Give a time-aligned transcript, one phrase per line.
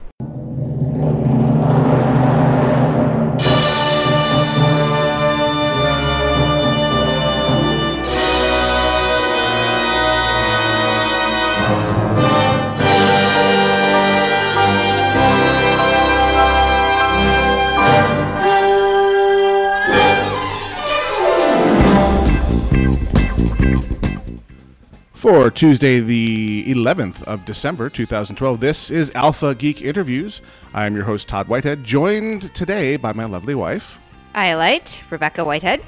[25.26, 30.40] For Tuesday, the 11th of December, 2012, this is Alpha Geek Interviews.
[30.72, 33.98] I am your host, Todd Whitehead, joined today by my lovely wife
[34.36, 35.82] I light Rebecca Whitehead.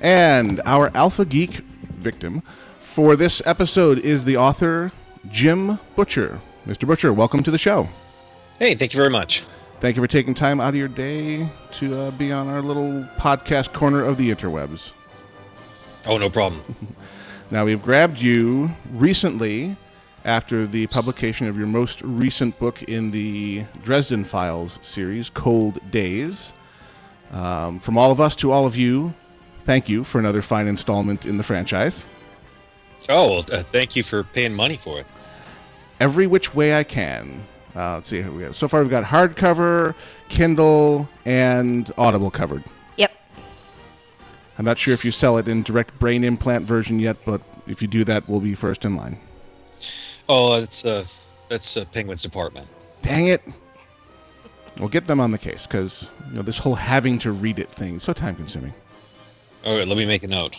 [0.00, 1.58] and our Alpha Geek
[1.98, 2.42] victim.
[2.80, 4.90] For this episode is the author,
[5.30, 6.40] Jim Butcher.
[6.66, 6.84] Mr.
[6.84, 7.88] Butcher, welcome to the show.
[8.58, 9.44] Hey, thank you very much.
[9.78, 13.06] Thank you for taking time out of your day to uh, be on our little
[13.18, 14.90] podcast corner of the interwebs.
[16.06, 16.64] Oh, no problem.
[17.52, 19.76] Now, we've grabbed you recently
[20.24, 26.52] after the publication of your most recent book in the Dresden Files series, Cold Days.
[27.32, 29.14] Um, from all of us to all of you,
[29.64, 32.04] thank you for another fine installment in the franchise.
[33.08, 35.06] Oh, well, uh, thank you for paying money for it.
[35.98, 37.42] Every which way I can.
[37.74, 38.22] Uh, let's see.
[38.22, 39.96] We have, so far, we've got hardcover,
[40.28, 42.62] Kindle, and Audible covered.
[44.60, 44.66] Yep.
[44.66, 47.80] I'm not sure if you sell it in direct brain implant version yet, but if
[47.80, 49.18] you do that, we'll be first in line.
[50.28, 51.06] Oh, that's uh,
[51.48, 52.68] that's uh, Penguin's department.
[53.00, 53.42] Dang it.
[54.78, 57.70] We'll get them on the case because you know this whole having to read it
[57.70, 58.74] thing is so time consuming.
[59.64, 60.56] All right, let me make a note.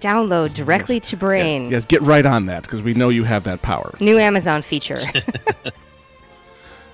[0.00, 1.70] Download directly to brain.
[1.70, 3.94] Yes, get right on that because we know you have that power.
[4.00, 5.02] New Amazon feature.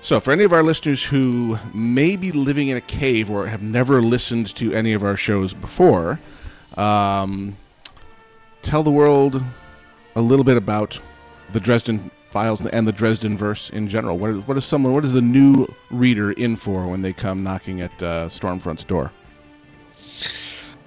[0.01, 3.61] So, for any of our listeners who may be living in a cave or have
[3.61, 6.19] never listened to any of our shows before,
[6.77, 7.57] um,
[8.61, 9.43] tell the world
[10.15, 10.99] a little bit about
[11.51, 14.17] the Dresden Files and the Dresden verse in general.
[14.17, 14.93] What is, what is someone?
[14.93, 19.11] What is the new reader in for when they come knocking at uh, Stormfront's door?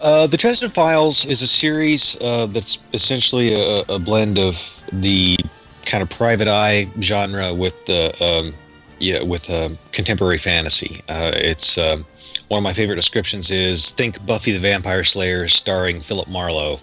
[0.01, 4.57] Uh, the Dresden Files is a series uh, that's essentially a, a blend of
[4.93, 5.37] the
[5.85, 8.55] kind of private eye genre with the um,
[9.03, 11.03] yeah with uh, contemporary fantasy.
[11.09, 12.05] Uh, it's um,
[12.49, 16.81] one of my favorite descriptions is think Buffy the Vampire Slayer starring Philip Marlowe,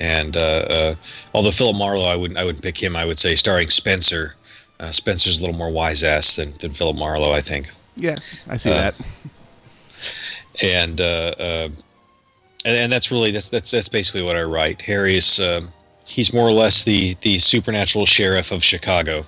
[0.00, 0.94] and uh, uh,
[1.34, 4.34] although Philip Marlowe I wouldn't I wouldn't pick him I would say starring Spencer.
[4.80, 7.70] Uh, Spencer's a little more wise ass than, than Philip Marlowe I think.
[7.96, 8.16] Yeah,
[8.48, 8.94] I see Uh, that.
[10.60, 11.68] and uh, uh,
[12.64, 14.80] and, and that's really that's that's that's basically what I write.
[14.80, 15.72] Harry's um
[16.06, 19.24] he's more or less the the supernatural sheriff of Chicago,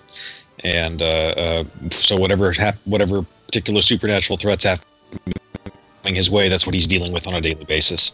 [0.65, 4.85] and uh, uh, so whatever hap- whatever particular supernatural threats happen
[6.03, 8.13] coming his way, that's what he's dealing with on a daily basis.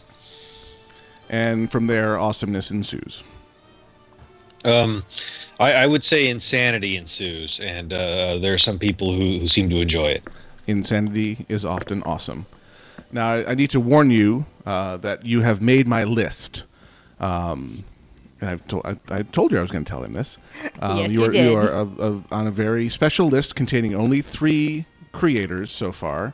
[1.29, 3.23] And from there, awesomeness ensues.
[4.65, 5.03] Um,
[5.59, 9.69] I, I would say insanity ensues, and uh, there are some people who, who seem
[9.69, 10.23] to enjoy it.
[10.67, 12.45] Insanity is often awesome.
[13.11, 16.63] Now, I I need to warn you uh, that you have made my list.
[17.19, 17.83] Um,
[18.41, 20.37] I've told I, I told you I was going to tell him this.
[20.81, 21.45] Um, Yes, you you are did.
[21.45, 26.33] you are a, a, on a very special list containing only three creators so far.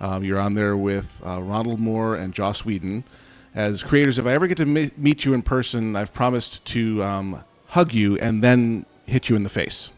[0.00, 3.04] Um, you're on there with uh, Ronald Moore and Joss Whedon.
[3.54, 7.02] As creators, if I ever get to me- meet you in person, I've promised to
[7.04, 9.90] um, hug you and then hit you in the face.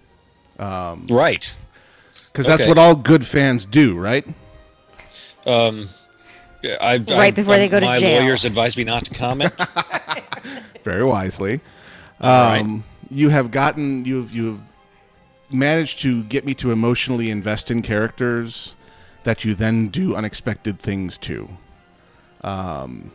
[0.59, 1.55] Right.
[2.33, 2.69] Because that's Okay.
[2.69, 4.27] what all good fans do, right?
[5.47, 5.89] Um,
[6.83, 8.21] I, Right I- before they go to my jail.
[8.21, 9.53] lawyers advise me not to comment.
[10.87, 11.61] very wisely.
[12.21, 12.83] Um, right.
[13.11, 14.61] You have gotten you've you've
[15.51, 18.75] managed to get me to emotionally invest in characters
[19.25, 21.49] that you then do unexpected things to.
[22.43, 23.11] Um,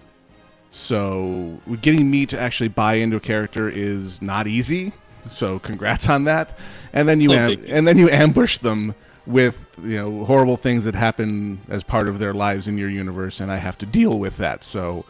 [0.70, 4.94] so getting me to actually buy into a character is not easy.
[5.30, 6.58] So congrats on that.
[6.94, 7.66] And then you am- you.
[7.68, 8.96] and then you ambush them
[9.26, 13.40] with you know horrible things that happen as part of their lives in your universe,
[13.40, 14.64] and I have to deal with that.
[14.64, 15.06] So.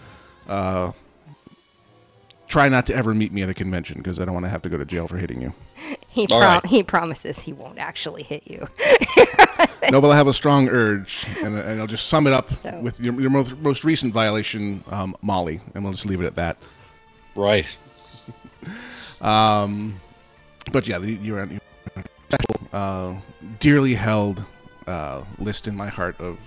[0.47, 0.91] Uh,
[2.51, 4.61] try not to ever meet me at a convention because I don't want to have
[4.63, 5.53] to go to jail for hitting you.
[6.09, 6.65] he, All prom- right.
[6.65, 8.67] he promises he won't actually hit you.
[9.89, 12.77] no, but I have a strong urge, and, and I'll just sum it up So-
[12.81, 16.35] with your, your most, most recent violation, um, Molly, and we'll just leave it at
[16.35, 16.57] that.
[17.35, 17.65] right.
[19.21, 19.99] um,
[20.71, 23.15] But yeah, you're on you're special, uh,
[23.59, 24.43] dearly held
[24.87, 26.37] uh, list in my heart of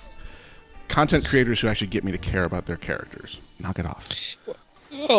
[0.89, 3.39] content creators who actually get me to care about their characters.
[3.59, 4.09] Knock it off.
[4.47, 4.57] Well,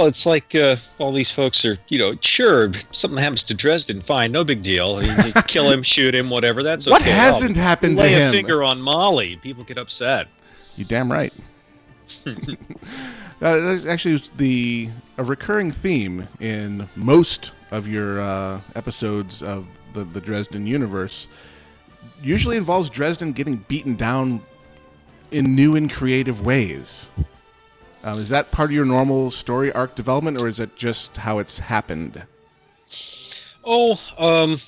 [0.08, 4.32] it's like uh, all these folks are, you know, sure, something happens to Dresden, fine,
[4.32, 5.04] no big deal.
[5.04, 6.64] You, you kill him, shoot him, whatever.
[6.64, 7.12] That's What okay.
[7.12, 8.30] hasn't Oh, happened to lay him?
[8.30, 9.38] a finger on Molly.
[9.42, 10.28] People get upset.
[10.76, 11.34] You damn right.
[12.26, 12.34] uh,
[13.40, 20.22] that's actually the a recurring theme in most of your uh, episodes of the, the
[20.22, 21.28] Dresden universe.
[22.22, 24.42] Usually involves Dresden getting beaten down
[25.32, 27.10] in new and creative ways.
[28.06, 31.40] Um, is that part of your normal story arc development, or is it just how
[31.40, 32.22] it's happened?
[33.64, 34.62] Oh, um,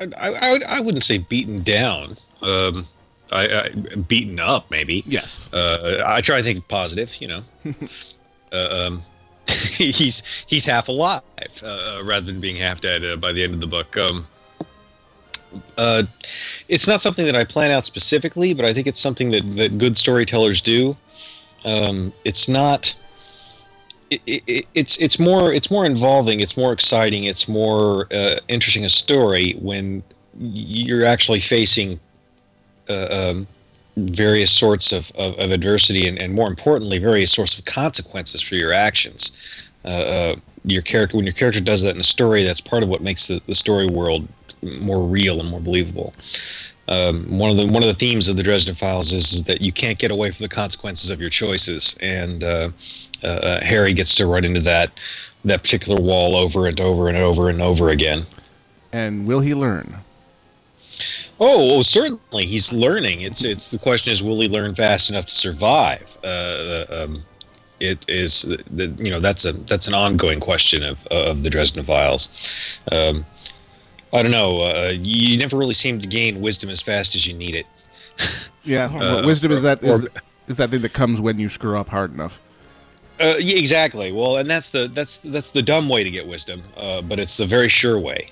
[0.00, 2.18] I, I, I wouldn't say beaten down.
[2.42, 2.88] Um,
[3.30, 3.68] I, I
[4.08, 5.04] beaten up maybe.
[5.06, 5.48] Yes.
[5.52, 7.44] Uh, I try to think positive, you know.
[8.52, 9.02] uh, um,
[9.48, 11.22] he's he's half alive
[11.62, 13.96] uh, rather than being half dead uh, by the end of the book.
[13.96, 14.26] Um,
[15.78, 16.02] uh,
[16.68, 19.78] it's not something that I plan out specifically, but I think it's something that, that
[19.78, 20.96] good storytellers do.
[21.64, 22.94] Um, it's not.
[24.10, 26.40] It, it, it's it's more it's more involving.
[26.40, 27.24] It's more exciting.
[27.24, 30.02] It's more uh, interesting a story when
[30.38, 32.00] you're actually facing
[32.88, 33.46] uh, um,
[33.96, 38.54] various sorts of, of, of adversity and, and more importantly various sorts of consequences for
[38.54, 39.32] your actions
[39.84, 42.88] uh, uh, your character when your character does that in a story that's part of
[42.88, 44.26] what makes the, the story world
[44.62, 46.14] more real and more believable
[46.92, 49.62] um, one of the one of the themes of the Dresden Files is, is that
[49.62, 52.70] you can't get away from the consequences of your choices, and uh,
[53.22, 54.90] uh, uh, Harry gets to run into that
[55.44, 58.26] that particular wall over and over and over and over again.
[58.92, 59.96] And will he learn?
[61.40, 63.22] Oh, oh, certainly he's learning.
[63.22, 66.06] It's it's the question is will he learn fast enough to survive?
[66.22, 67.24] Uh, um,
[67.80, 71.84] it is the, you know that's a that's an ongoing question of of the Dresden
[71.84, 72.28] Files.
[72.92, 73.24] Um,
[74.12, 74.58] I don't know.
[74.58, 77.66] Uh, you never really seem to gain wisdom as fast as you need it.
[78.64, 78.84] Yeah.
[78.84, 79.82] Uh, wisdom is that?
[79.82, 80.08] Is, or-
[80.46, 82.38] is that thing that comes when you screw up hard enough?
[83.18, 84.12] Uh, yeah, exactly.
[84.12, 87.36] Well, and that's the that's that's the dumb way to get wisdom, uh, but it's
[87.36, 88.30] the very sure way.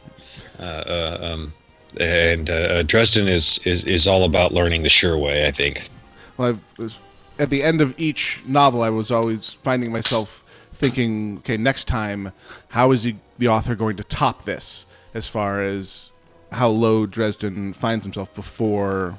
[0.60, 1.52] Uh, uh, um,
[1.98, 5.48] and uh, Dresden is, is is all about learning the sure way.
[5.48, 5.90] I think.
[6.36, 6.98] Well, I've,
[7.40, 10.44] at the end of each novel, I was always finding myself
[10.74, 12.32] thinking, okay, next time,
[12.68, 16.10] how is he, the author going to top this as far as
[16.52, 19.18] how low Dresden finds himself before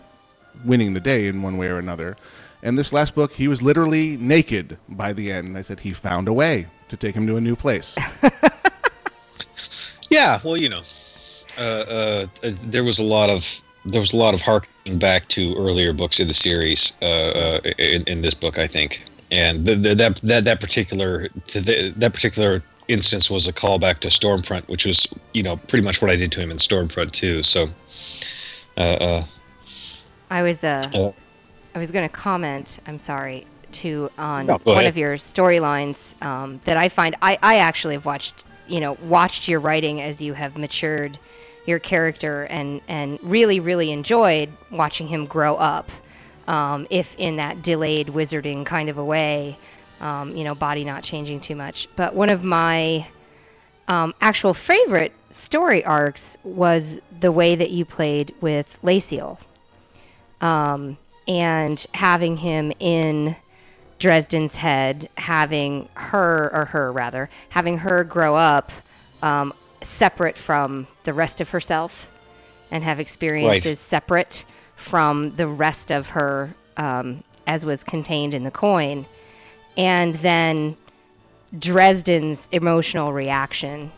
[0.65, 2.17] winning the day in one way or another?
[2.63, 5.57] And this last book, he was literally naked by the end.
[5.57, 7.97] I said he found a way to take him to a new place.
[10.11, 10.81] Yeah, well, you know,
[11.57, 13.45] uh, uh, uh, there was a lot of
[13.85, 17.59] there was a lot of harking back to earlier books in the series uh, uh,
[17.79, 22.13] in, in this book, I think, and the, the, that that that particular the, that
[22.13, 22.61] particular
[22.91, 26.31] instance was a callback to Stormfront, which was you know pretty much what I did
[26.33, 27.43] to him in Stormfront too.
[27.43, 27.69] So,
[28.77, 29.25] uh, uh,
[30.29, 31.11] I was uh, uh,
[31.73, 32.79] I was going to comment.
[32.85, 34.89] I'm sorry to on No, one ahead.
[34.89, 39.47] of your storylines um, that I find I, I actually have watched you know watched
[39.47, 41.17] your writing as you have matured
[41.65, 45.89] your character and and really really enjoyed watching him grow up.
[46.47, 49.57] Um, if in that delayed wizarding kind of a way,
[50.01, 51.88] um, you know, body not changing too much.
[51.95, 53.07] But one of my
[53.88, 59.38] um, actual favorite story arcs was the way that you played with Lasciel
[60.42, 63.36] um, and having him in
[64.00, 68.72] Dresden's head, having her, or her rather, having her grow up
[69.22, 72.10] um, separate from the rest of herself
[72.72, 78.51] and have experiences separate from the rest of her, um, as was contained in the
[78.51, 79.05] coin.
[79.78, 80.78] And then
[81.58, 83.92] Dresden's emotional reaction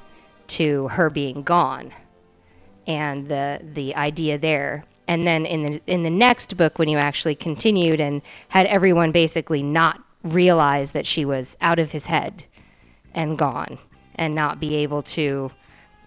[0.47, 1.93] to her being gone
[2.87, 4.85] and the the idea there.
[5.07, 9.11] And then in the in the next book, when you actually continued and had everyone
[9.11, 12.45] basically not realize that she was out of his head
[13.13, 13.77] and gone,
[14.15, 15.51] and not be able to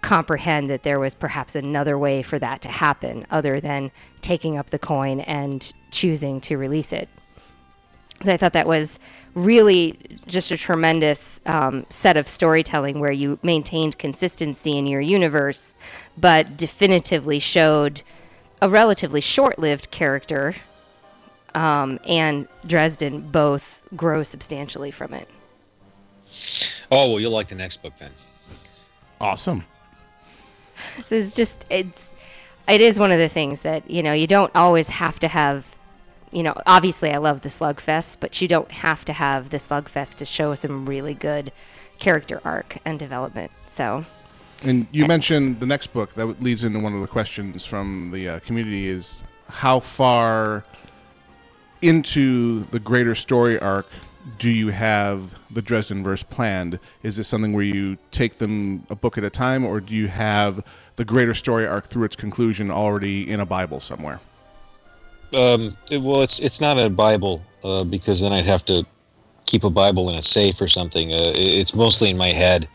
[0.03, 4.71] comprehend that there was perhaps another way for that to happen other than taking up
[4.71, 7.09] the coin and choosing to release it.
[8.25, 8.99] So I thought that was
[9.37, 15.75] really just a tremendous um, set of storytelling where you maintained consistency in your universe,
[16.17, 18.03] but definitively showed
[18.63, 20.57] a relatively short-lived character
[21.55, 25.29] um, and Dresden both grow substantially from it.
[26.91, 28.13] oh well, you'll like the next book then.
[29.21, 29.65] awesome.
[31.05, 32.15] So it's just it's
[32.69, 35.76] it is one of the things that you know you don't always have to have
[36.33, 40.17] you know obviously I love the slugfest but you don't have to have the slugfest
[40.17, 41.53] to show some really good
[41.99, 44.05] character arc and development so
[44.63, 48.29] And you mentioned the next book that leads into one of the questions from the
[48.29, 50.65] uh, community is how far
[51.83, 53.89] into the greater story arc
[54.39, 56.79] do you have the Dresden verse planned?
[57.03, 60.09] Is this something where you take them a book at a time, or do you
[60.09, 60.65] have
[60.97, 64.21] the greater story arc through its conclusion already in a Bible somewhere?
[65.35, 68.85] Um, it- well, it's it's not a Bible uh, because then I'd have to
[69.47, 71.15] keep a Bible in a safe or something.
[71.15, 72.69] Uh, it- it's mostly in my head,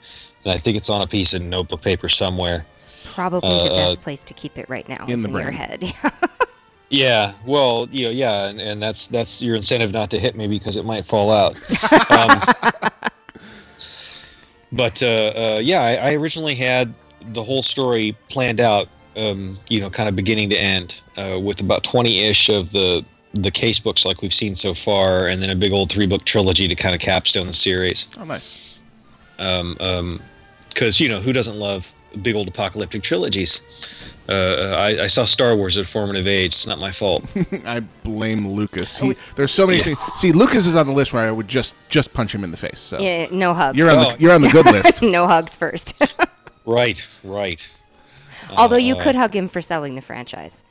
[0.44, 2.66] and I think it's on a piece of notebook paper somewhere.
[3.04, 5.52] Probably the Uh, best place to keep it right now in is the in your
[5.52, 5.94] head.
[6.94, 10.46] Yeah, well, you know, yeah, and, and that's that's your incentive not to hit me
[10.48, 11.56] because it might fall out.
[12.12, 12.42] um,
[14.74, 16.94] but uh, uh, yeah, I, I originally had
[17.34, 21.60] the whole story planned out, um, you know, kind of beginning to end, uh, with
[21.60, 23.04] about twenty-ish of the
[23.34, 26.68] the case books like we've seen so far, and then a big old three-book trilogy
[26.68, 28.06] to kind of capstone the series.
[28.20, 28.58] Oh, nice.
[29.40, 30.22] Um, um,
[30.70, 31.86] because you know who doesn't love
[32.22, 33.62] big old apocalyptic trilogies?
[34.30, 36.54] Uh, I, I saw Star Wars at a formative age.
[36.54, 37.26] It's not my fault.
[37.66, 38.98] I blame Lucas.
[38.98, 39.98] He, there's so many things.
[40.16, 42.58] See, Lucas is on the list where I would just just punch him in the
[42.58, 42.80] face.
[42.80, 43.78] So yeah, no hugs.
[43.78, 44.12] you're on Oh.
[44.16, 45.02] the you're on the good list.
[45.02, 45.96] no hugs first.
[46.66, 47.68] right, right.
[48.58, 50.64] Although you Uh, could hug him for selling the franchise.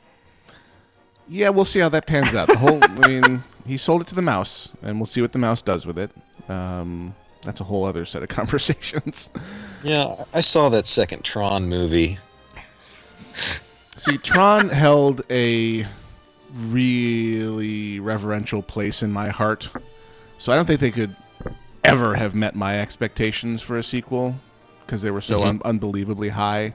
[1.27, 2.47] Yeah, we'll see how that pans out.
[2.47, 5.39] The whole, I mean, he sold it to the mouse, and we'll see what the
[5.39, 6.11] mouse does with it.
[6.49, 9.29] Um, that's a whole other set of conversations.
[9.83, 12.19] Yeah, I saw that second Tron movie.
[13.95, 15.85] See, Tron held a
[16.53, 19.69] really reverential place in my heart,
[20.37, 21.15] so I don't think they could
[21.83, 24.35] ever have met my expectations for a sequel
[24.85, 25.45] because they were so Mhm.
[25.47, 26.73] un- unbelievably high.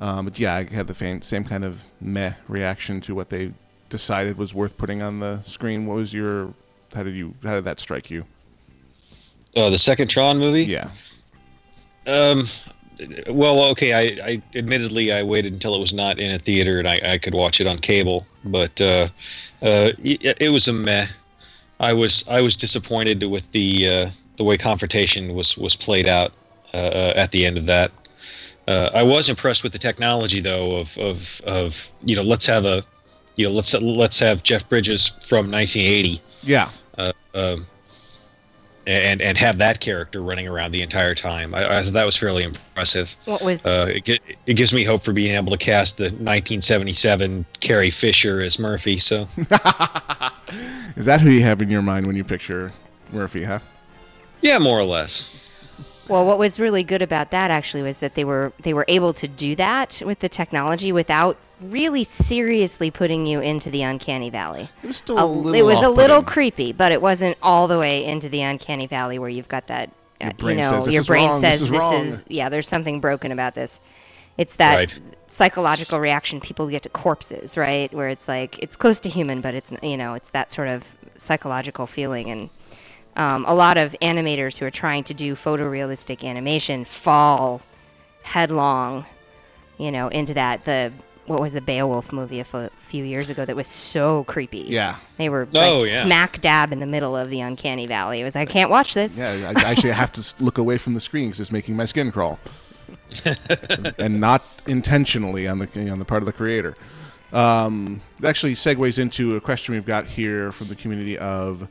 [0.00, 3.52] Um, but yeah, I had the same kind of meh reaction to what they
[3.90, 5.86] decided was worth putting on the screen.
[5.86, 6.54] What was your?
[6.94, 7.34] How did you?
[7.42, 8.24] How did that strike you?
[9.54, 10.64] Uh, the second Tron movie.
[10.64, 10.90] Yeah.
[12.06, 12.48] Um.
[13.28, 13.92] Well, okay.
[13.92, 17.18] I, I admittedly I waited until it was not in a theater and I, I
[17.18, 19.08] could watch it on cable, but uh,
[19.62, 21.08] uh, it, it was a meh.
[21.78, 26.32] I was I was disappointed with the uh, the way confrontation was was played out
[26.72, 27.90] uh, uh, at the end of that.
[28.70, 32.64] Uh, I was impressed with the technology though of, of of you know let's have
[32.64, 32.84] a
[33.36, 36.70] you know let's let's have Jeff Bridges from 1980 Yeah.
[37.34, 37.66] um,
[38.86, 41.54] and and have that character running around the entire time.
[41.54, 43.08] I, I thought that was fairly impressive.
[43.24, 47.44] What was Uh, it, it gives me hope for being able to cast the 1977
[47.60, 48.98] Carrie Fisher as Murphy.
[48.98, 49.28] So
[50.96, 52.72] Is that who you have in your mind when you picture
[53.12, 53.42] Murphy?
[53.44, 53.58] Huh?
[54.42, 55.28] yeah, more or less.
[56.10, 59.12] Well, what was really good about that actually was that they were they were able
[59.14, 64.68] to do that with the technology without really seriously putting you into the uncanny valley.
[64.82, 65.54] It was still A- a little.
[65.54, 69.18] it was a little creepy, but it wasn't all the way into the uncanny valley
[69.18, 69.90] where you've got that.
[70.20, 72.48] Your uh, brain you know, says, your brain wrong, this says is this is yeah.
[72.48, 73.78] There's something broken about this.
[74.36, 74.98] It's that Right.
[75.28, 77.92] psychological reaction people get to corpses, right?
[77.94, 80.84] Where it's like it's close to human, but it's you know it's that sort of
[81.16, 82.50] psychological feeling and.
[83.16, 87.60] Um, a lot of animators who are trying to do photorealistic animation fall
[88.22, 89.04] headlong,
[89.78, 90.64] you know, into that.
[90.64, 90.92] The
[91.26, 94.60] what was the Beowulf movie a few years ago that was so creepy.
[94.68, 94.96] Yeah.
[95.16, 96.02] They were Oh, like yeah.
[96.04, 98.20] smack dab in the middle of the uncanny valley.
[98.20, 99.16] It was I can't watch this.
[99.18, 102.10] Yeah, I actually have to look away from the screen because it's making my skin
[102.10, 102.38] crawl,
[103.98, 106.76] and not intentionally on the on the part of the creator.
[107.32, 111.68] Um, actually segues into a question we've got here from the community of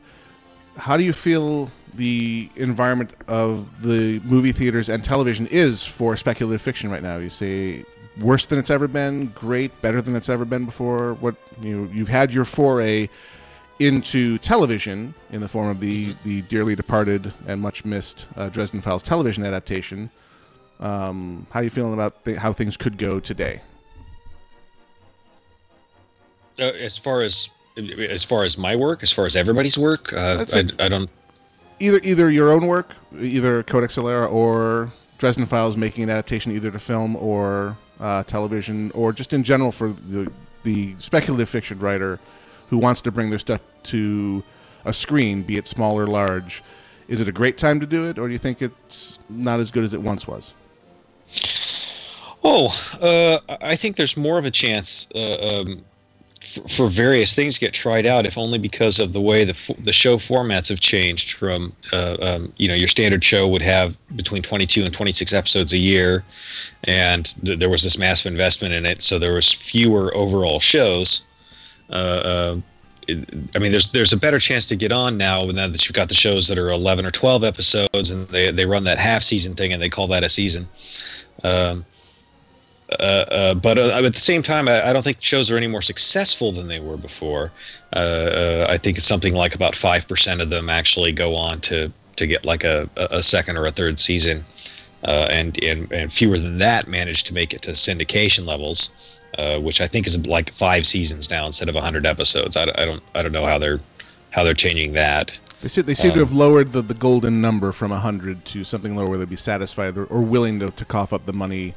[0.80, 6.60] how do you feel the environment of the movie theaters and television is for speculative
[6.60, 7.18] fiction right now?
[7.18, 7.84] You say
[8.18, 11.14] worse than it's ever been, great, better than it's ever been before.
[11.14, 13.08] What you you've had your foray
[13.78, 18.80] into television in the form of the, the dearly departed and much missed uh, Dresden
[18.80, 20.10] Files television adaptation.
[20.80, 23.60] Um, how are you feeling about th- how things could go today?
[26.58, 30.44] Uh, as far as as far as my work, as far as everybody's work, uh.
[30.78, 31.10] I don't.
[31.78, 36.70] Either either your own work, either Codex Alera or Dresden Files making an adaptation either
[36.70, 40.30] to film or uh, television, or just in general for the,
[40.62, 42.18] the speculative fiction writer
[42.68, 44.42] who wants to bring their stuff to
[44.84, 46.62] a screen, be it small or large.
[47.08, 49.70] Is it a great time to do it, or do you think it's not as
[49.70, 50.54] good as it once was?
[52.42, 52.68] Oh,
[53.00, 55.84] uh, I think there's more of a chance uh, um,
[56.68, 60.16] for, various things get tried out, if only because of the way the the show
[60.16, 61.32] formats have changed.
[61.32, 65.72] From uh, um, you know, your standard show would have between 22 and 26 episodes
[65.72, 66.24] a year,
[66.84, 71.22] and th- there was this massive investment in it, so there was fewer overall shows.
[71.90, 72.60] Uh, uh,
[73.54, 76.08] I mean, there's there's a better chance to get on now now that you've got
[76.08, 79.54] the shows that are 11 or 12 episodes, and they they run that half season
[79.54, 80.68] thing, and they call that a season.
[81.44, 81.84] Um,
[82.98, 85.68] uh, uh, but uh, at the same time, I, I don't think shows are any
[85.68, 87.52] more successful than they were before.
[87.92, 91.92] Uh, I think it's something like about five percent of them actually go on to
[92.16, 94.44] to get like a, a second or a third season,
[95.04, 98.90] uh, and, and and fewer than that manage to make it to syndication levels,
[99.38, 102.56] uh, which I think is like five seasons now instead of hundred episodes.
[102.56, 103.80] I, I don't I don't know how they're
[104.30, 105.38] how they're changing that.
[105.62, 109.06] They, they seem to have lowered the, the golden number from 100 to something lower
[109.06, 111.74] where they'd be satisfied or, or willing to, to cough up the money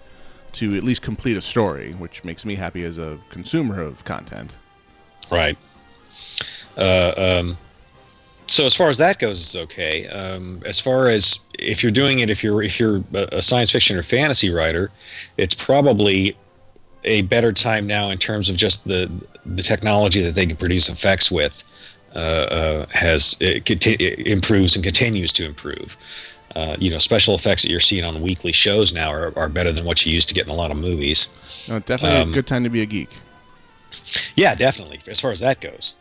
[0.53, 4.55] to at least complete a story, which makes me happy as a consumer of content.
[5.31, 5.57] Right.
[6.77, 7.57] Uh, um,
[8.48, 10.07] so as far as that goes, it's okay.
[10.07, 13.98] Um, as far as if you're doing it, if you're if you're a science fiction
[13.98, 14.91] or fantasy writer,
[15.38, 16.38] it's probably
[17.03, 19.10] a better time now in terms of just the
[19.45, 21.63] the technology that they can produce effects with
[22.15, 25.98] uh, uh, has it, conti- it improves and continues to improve.
[26.55, 29.72] Uh, you know, special effects that you're seeing on weekly shows now are, are better
[29.72, 31.27] than what you used to get in a lot of movies.
[31.67, 33.10] No, definitely Um, a good time to be a geek.
[34.36, 35.01] Yeah, definitely.
[35.07, 35.93] As far as that goes,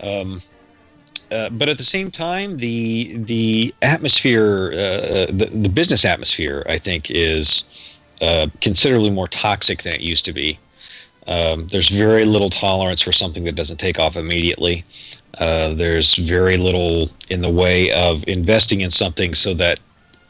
[0.00, 0.42] um,
[1.30, 6.78] uh, but at the same time, the the atmosphere, uh, the the business atmosphere, I
[6.78, 7.64] think, is
[8.22, 10.58] uh, considerably more toxic than it used to be.
[11.26, 14.84] Um, there's very little tolerance for something that doesn't take off immediately.
[15.38, 19.78] Uh, there's very little in the way of investing in something so that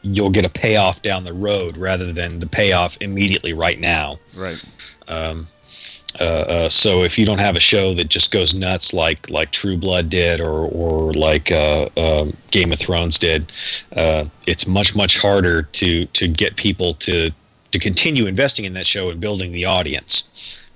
[0.01, 4.19] you'll get a payoff down the road rather than the payoff immediately right now.
[4.35, 4.63] Right.
[5.07, 5.47] Um,
[6.19, 9.51] uh, uh, so if you don't have a show that just goes nuts like like
[9.51, 13.51] True Blood did or or like uh, um Game of Thrones did,
[13.95, 17.29] uh, it's much much harder to to get people to
[17.71, 20.23] to continue investing in that show and building the audience.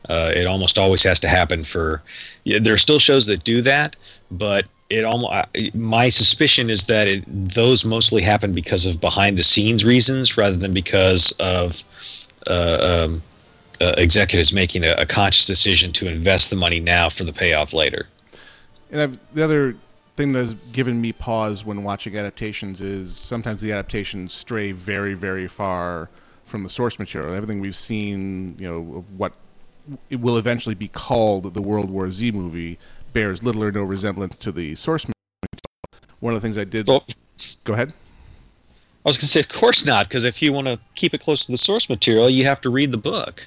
[0.09, 2.03] Uh, it almost always has to happen for.
[2.43, 3.95] Yeah, there are still shows that do that,
[4.29, 5.47] but it almost.
[5.73, 10.55] My suspicion is that it, those mostly happen because of behind the scenes reasons rather
[10.55, 11.75] than because of.
[12.47, 13.23] Uh, um,
[13.81, 17.73] uh, executives making a, a conscious decision to invest the money now for the payoff
[17.73, 18.07] later.
[18.91, 19.75] And I've, the other
[20.15, 25.47] thing that's given me pause when watching adaptations is sometimes the adaptations stray very, very
[25.47, 26.09] far
[26.45, 27.33] from the source material.
[27.33, 29.33] Everything we've seen, you know, what
[30.09, 32.77] it will eventually be called the World War Z movie
[33.13, 35.13] bears little or no resemblance to the source material.
[36.19, 36.87] One of the things I did.
[36.87, 37.05] Well,
[37.63, 37.93] Go ahead.
[39.05, 41.21] I was going to say, of course not, because if you want to keep it
[41.21, 43.45] close to the source material, you have to read the book.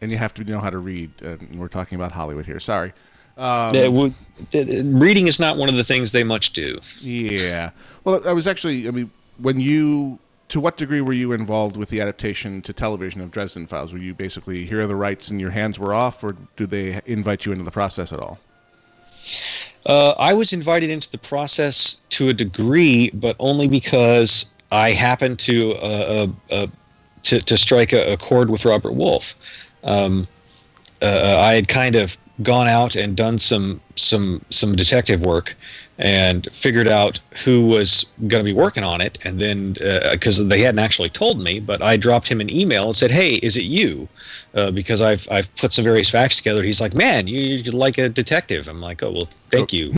[0.00, 1.10] And you have to know how to read.
[1.20, 2.58] And we're talking about Hollywood here.
[2.58, 2.92] Sorry.
[3.36, 4.14] Um, That would-
[4.50, 6.80] th- th- reading is not one of the things they much do.
[7.00, 7.70] Yeah.
[8.04, 8.88] Well, I was actually.
[8.88, 10.18] I mean, when you,
[10.48, 13.92] to what degree were you involved with the adaptation to television of Dresden Files?
[13.92, 17.00] Were you basically here are the rights and your hands were off, or do they
[17.04, 18.38] invite you into the process at all?
[19.86, 25.38] Uh, I was invited into the process to a degree, but only because I happened
[25.40, 26.66] to uh, uh, uh,
[27.24, 29.34] to, to strike a, a chord with Robert Wolfe.
[29.84, 30.28] Um,
[31.00, 35.56] uh, I had kind of gone out and done some some some detective work
[36.02, 39.16] and figured out who was going to be working on it.
[39.24, 39.74] And then
[40.10, 43.34] because they hadn't actually told me but i dropped him an email and said hey
[43.36, 44.08] is it you?
[44.54, 46.62] Uh, because i've i've put some various facts together.
[46.62, 48.66] He's like man you, you're like a detective.
[48.68, 49.92] I'm like oh well thank you.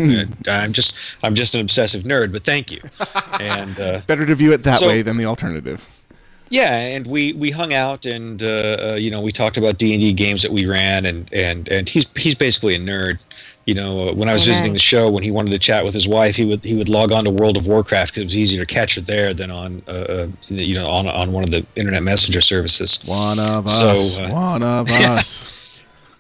[0.46, 2.80] Uh, i'm just i'm just an obsessive nerd but thank you.
[3.40, 5.86] And uh, Better to view it that So- way than the alternative.
[6.50, 9.92] yeah, and we, we hung out and uh, uh, you know we talked about D
[9.94, 13.18] and D games that we ran and, and, and he's he's basically a nerd.
[13.66, 14.50] You know, uh, when I was Okay.
[14.50, 16.88] visiting the show, when he wanted to chat with his wife, he would he would
[16.88, 19.50] log on to World of Warcraft because it was easier to catch it there than
[19.50, 22.98] on uh, uh, you know on on one of the internet messenger services.
[23.04, 24.18] One of So, us.
[24.18, 25.50] uh, one of us.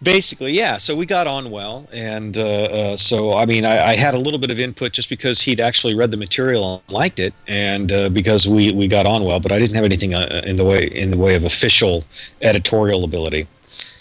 [0.02, 0.76] Basically, yeah.
[0.76, 4.18] So we got on well, and uh, uh, so I mean, I, I had a
[4.18, 7.90] little bit of input just because he'd actually read the material and liked it, and
[7.92, 9.40] uh, because we, we got on well.
[9.40, 12.04] But I didn't have anything uh, in the way in the way of official
[12.42, 13.48] editorial ability.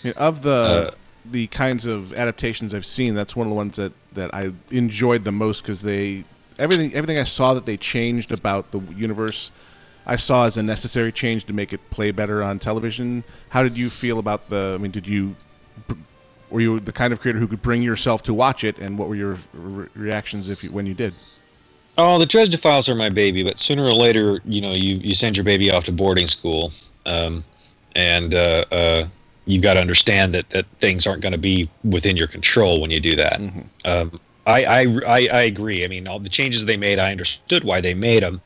[0.04, 0.92] I mean, of the Uh,
[1.26, 5.24] the kinds of adaptations I've seen, that's one of the ones that, that I enjoyed
[5.24, 6.26] the most because they
[6.60, 9.52] everything everything I saw that they changed about the universe,
[10.06, 13.24] I saw as a necessary change to make it play better on television.
[13.50, 14.74] How did you feel about the?
[14.76, 15.36] I mean, did you
[16.50, 19.10] were you the kind of creator who could bring yourself to watch it, and what
[19.10, 21.14] were your re- reactions if you, when you did?
[21.98, 25.14] Oh, the Dresden Files are my baby, but sooner or later, you know, you, you
[25.14, 26.72] send your baby off to boarding school,
[27.06, 27.44] um,
[27.96, 29.08] and uh, uh,
[29.46, 32.92] you got to understand that, that things aren't going to be within your control when
[32.92, 33.40] you do that.
[33.86, 35.86] Um, I, I, I, I agree.
[35.86, 38.42] I mean, all the changes they made, I understood why they made them.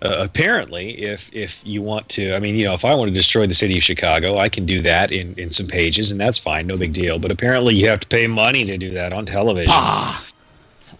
[0.00, 3.14] Uh, apparently, if if you want to, I mean, you know, if I want to
[3.14, 6.38] destroy the city of Chicago, I can do that in, in some pages, and that's
[6.38, 7.18] fine, no big deal.
[7.18, 9.72] But apparently, you have to pay money to do that on television.
[9.72, 10.24] Ah!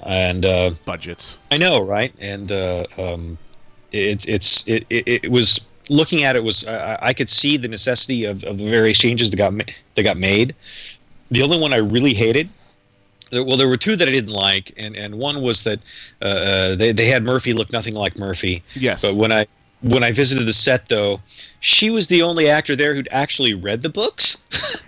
[0.05, 1.39] And uh, Budgets.
[1.53, 2.13] I know, right?
[2.19, 3.39] And uh, um,
[3.93, 7.69] it, it's it, it, it was looking at it was I, I could see the
[7.69, 9.65] necessity of, of the various changes that got ma-
[9.97, 10.55] that got made.
[11.31, 12.49] The only one I really hated
[13.33, 15.81] well, there were two that I didn't like, and, and one was that
[16.21, 18.63] uh, uh, they they had Murphy look nothing like Murphy.
[18.75, 19.03] Yes.
[19.03, 19.47] But when I
[19.83, 21.21] when I visited the set, though,
[21.61, 24.39] she was the only actor there who'd actually read the books.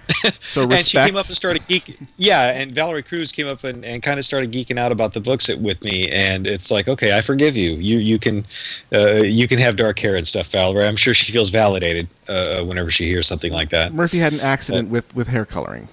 [0.50, 2.06] So and she came up and started geeking.
[2.16, 5.20] Yeah, and Valerie Cruz came up and, and kind of started geeking out about the
[5.20, 7.72] books with me, and it's like, okay, I forgive you.
[7.72, 8.46] You you can
[8.92, 10.86] uh, you can have dark hair and stuff, Valerie.
[10.86, 13.92] I'm sure she feels validated uh, whenever she hears something like that.
[13.92, 15.88] Murphy had an accident with, with hair coloring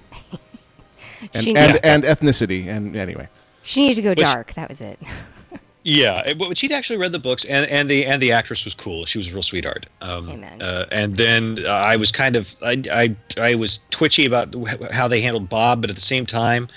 [1.34, 2.66] and She and, and ethnicity.
[2.68, 3.28] And anyway,
[3.62, 4.54] She needed to go Which- dark.
[4.54, 4.98] That was it.
[5.84, 8.72] Yeah, it- but she'd actually read the books, and, and the and the actress was
[8.72, 9.04] cool.
[9.04, 9.86] She was a real sweetheart.
[10.00, 10.62] Um, Amen.
[10.62, 14.54] Uh, and then uh, I was kind of I, I I was twitchy about
[14.92, 16.68] how they handled Bob, but at the same time,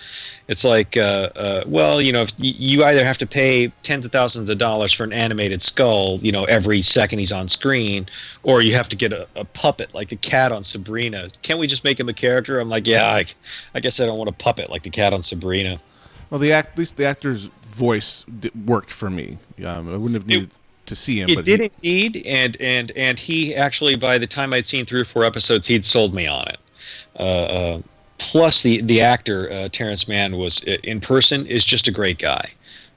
[0.48, 4.12] it's like, uh, uh, well, you know, if you either have to pay tens of
[4.12, 8.08] thousands of dollars for an animated skull, you know, every second he's on screen,
[8.42, 11.30] or you have to get a, a puppet like the cat on Sabrina.
[11.44, 12.60] Can't we just make him a character?
[12.60, 13.26] I'm like, yeah, I,
[13.76, 15.80] I guess I don't want a puppet like the cat on Sabrina.
[16.32, 19.38] well, the act, at least the actor's voice d- worked for me.
[19.64, 20.50] Um, I wouldn't have needed
[20.86, 24.28] to see him, It but did he- indeed, and and and he actually, by the
[24.28, 26.60] time I'd seen three or four episodes, he'd sold me on it.
[27.20, 27.82] Uh, uh,
[28.18, 32.46] plus, the the actor uh, Terrence Mann was in person is just a great guy.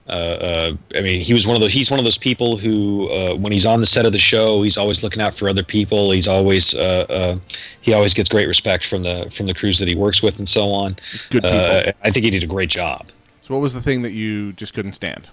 [0.08, 1.72] Uh, uh, I mean, he was one of those.
[1.72, 4.62] He's one of those people who, uh, when he's on the set of the show,
[4.62, 6.12] he's always looking out for other people.
[6.12, 7.38] He's always uh, uh,
[7.82, 10.48] he always gets great respect from the from the crews that he works with and
[10.48, 10.96] so on.
[11.28, 11.58] Good people.
[11.58, 13.08] Uh, I think he did a great job.
[13.48, 15.30] So what was the thing that you just couldn't stand?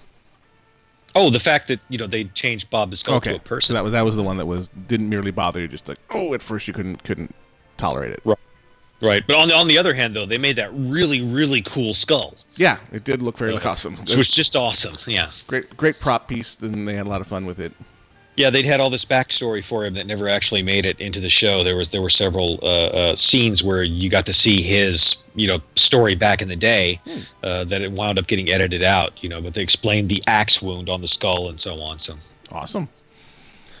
[1.14, 3.68] Oh, the fact that you know they changed Bob the Skull to Okay, a person.
[3.68, 5.68] so that was that was the one that was didn't merely bother you.
[5.68, 7.34] Just like oh, at first you couldn't couldn't
[7.76, 8.20] tolerate it.
[8.24, 8.38] Right.
[9.02, 11.92] Right, but on the on the other hand, though, they made that really really cool
[11.92, 13.98] skull, Yeah, it did look very uh, awesome.
[14.08, 14.96] It was just awesome.
[15.06, 17.72] Yeah, great great prop piece, and they had a lot of fun with it.
[18.36, 21.30] Yeah, they'd had all this backstory for him that never actually made it into the
[21.30, 21.64] show.
[21.64, 25.48] There was there were several uh, uh, scenes where you got to see his you
[25.48, 27.00] know story back in the day
[27.42, 29.12] uh, that it wound up getting edited out.
[29.22, 31.98] You know, but they explained the axe wound on the skull and so on.
[31.98, 32.14] So
[32.52, 32.88] Awesome.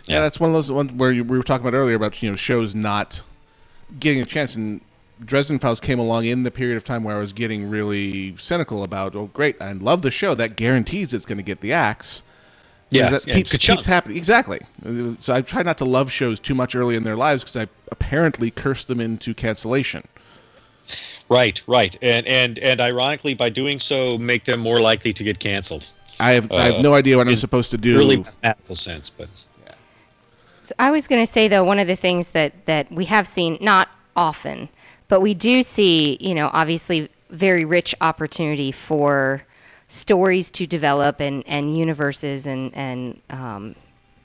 [0.06, 0.20] Yeah, Yeah.
[0.22, 2.36] that's one of those ones where you, we were talking about earlier about you know
[2.36, 3.22] shows not
[4.00, 4.80] getting a chance, and
[5.24, 8.82] Dresden Files came along in the period of time where I was getting really cynical
[8.82, 9.14] about.
[9.14, 9.60] Oh, great!
[9.60, 12.22] I love the show that guarantees it's going to get the axe.
[12.90, 13.80] Yeah, that yeah, keeps, ka-chunk.
[13.80, 14.60] keeps happening exactly.
[14.84, 17.56] Uh, So I try not to love shows too much early in their lives because
[17.56, 20.06] I apparently curse them into cancellation.
[21.28, 25.40] Right, right, and and and ironically, by doing so, make them more likely to get
[25.40, 25.86] canceled.
[26.20, 27.98] I have I have Uh, no idea what I'm supposed to do.
[27.98, 29.28] Really mathematical sense, but
[30.62, 33.26] So I was going to say though, one of the things that that we have
[33.26, 34.68] seen not often,
[35.08, 39.44] but we do see, you know, obviously very rich opportunity for
[39.88, 43.74] stories to develop and and universes and and um,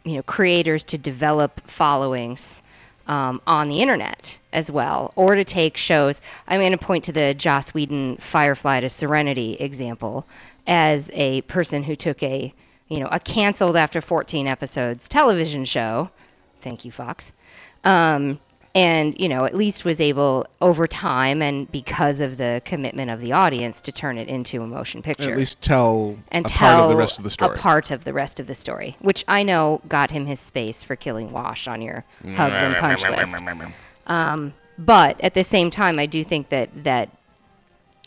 [0.03, 2.63] you know creators to develop followings
[3.07, 6.21] um, on the internet as well, or to take shows.
[6.47, 10.25] I'm going to point to the Joss Whedon Firefly to Serenity example
[10.67, 12.53] as a person who took a
[12.87, 16.09] you know a canceled after 14 episodes television show.
[16.61, 17.31] Thank you, Fox.
[17.83, 18.39] Um,
[18.73, 23.19] and you know at least was able over time and because of the commitment of
[23.19, 26.77] the audience to turn it into a motion picture At least tell and a tell
[26.77, 27.53] part of the rest of the story.
[27.53, 30.83] a part of the rest of the story, which I know got him his space
[30.83, 32.05] for killing Wash on your
[32.35, 33.43] hug and punch list.
[34.07, 37.09] Um, but at the same time, I do think that that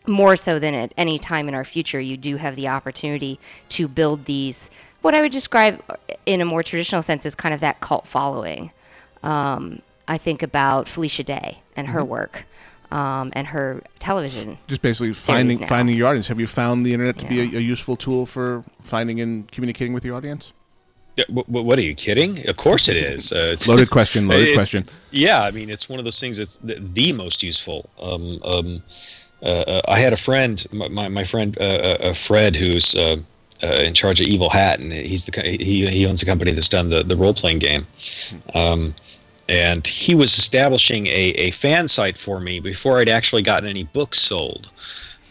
[0.07, 3.38] more so than at any time in our future, you do have the opportunity
[3.70, 4.70] to build these.
[5.03, 5.83] What I would describe
[6.27, 8.70] in a more traditional sense is kind of that cult following.
[9.22, 11.96] Um, I think about Felicia Day and Mm-hmm.
[11.96, 12.44] her work
[12.92, 15.66] um, and her television just basically finding now.
[15.66, 16.28] finding your audience.
[16.28, 19.92] Have you found the internet to be a, a useful tool for finding and communicating
[19.92, 20.52] with your audience?
[21.16, 22.48] Yeah, wh- wh- what are you kidding?
[22.48, 23.32] Of course it is.
[23.32, 24.28] Uh, it's- Loaded question.
[24.28, 24.88] Loaded It- question.
[25.10, 27.88] Yeah, I mean, it's one of those things that's the, the most useful.
[28.00, 28.82] Um, um,
[29.42, 32.94] uh, uh, I had a friend, my, my, my friend uh, uh, uh, Fred, who's
[32.94, 33.16] uh,
[33.62, 36.68] uh, in charge of Evil Hat, and he's the he, he owns a company that's
[36.68, 37.86] done the, the role playing game.
[39.48, 43.85] And he was establishing a, a fan site for me before I'd actually gotten any
[43.85, 44.70] books sold.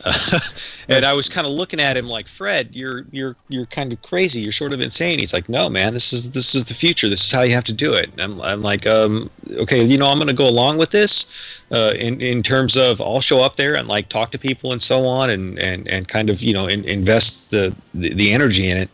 [0.89, 4.01] and I was kind of looking at him like, Fred, you're you're you're kind of
[4.01, 4.41] crazy.
[4.41, 5.19] You're sort of insane.
[5.19, 7.07] He's like, No, man, this is this is the future.
[7.07, 8.11] This is how you have to do it.
[8.11, 11.25] And I'm, I'm like, um, okay, you know, I'm going to go along with this,
[11.71, 14.83] uh, in in terms of I'll show up there and like talk to people and
[14.83, 18.69] so on, and and and kind of you know in, invest the, the the energy
[18.69, 18.89] in it.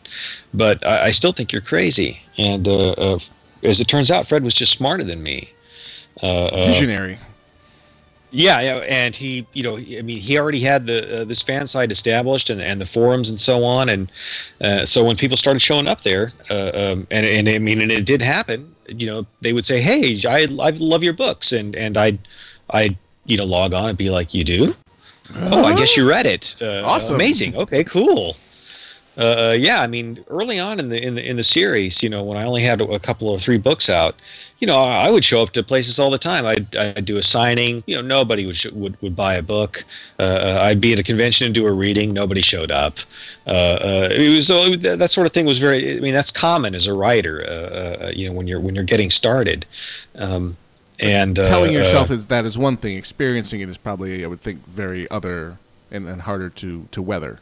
[0.54, 2.22] But I, I still think you're crazy.
[2.38, 3.18] And uh, uh,
[3.62, 5.52] as it turns out, Fred was just smarter than me.
[6.22, 7.18] Uh, uh, Visionary.
[8.32, 11.66] yeah, yeah, and he, you know, I mean, he already had the uh, this fan
[11.66, 14.10] site established and, and the forums and so on, and
[14.60, 17.90] uh, so when people started showing up there, uh, um, and and I mean, and
[17.90, 21.74] it did happen, you know, they would say, "Hey, I I love your books," and
[21.74, 22.18] and I'd
[22.70, 24.74] I'd you know log on and be like, "You do?
[25.36, 26.56] Oh, I guess you read it.
[26.60, 27.14] Uh, Awesome.
[27.14, 27.54] amazing.
[27.56, 28.36] Okay, cool."
[29.16, 32.22] Uh, yeah, I mean, early on in the in the in the series, you know,
[32.22, 34.14] when I only had a couple or three books out,
[34.60, 36.46] you know, I I would show up to places all the time.
[36.46, 37.82] I'd, I'd do a signing.
[37.86, 39.84] You know, nobody would sh- would, would buy a book.
[40.18, 42.12] Uh, I'd be at a convention and do a reading.
[42.12, 42.98] Nobody showed up.
[43.46, 45.96] Uh, uh, it was so that sort of thing was very.
[45.96, 47.44] I mean, that's common as a writer.
[47.44, 49.66] Uh, uh, you know, when you're when you're getting started.
[50.14, 50.56] Um,
[51.00, 52.96] and uh, Telling yourself uh, is that is one thing.
[52.96, 55.56] Experiencing it is probably, I would think, very other
[55.90, 57.40] and, and harder to, to weather.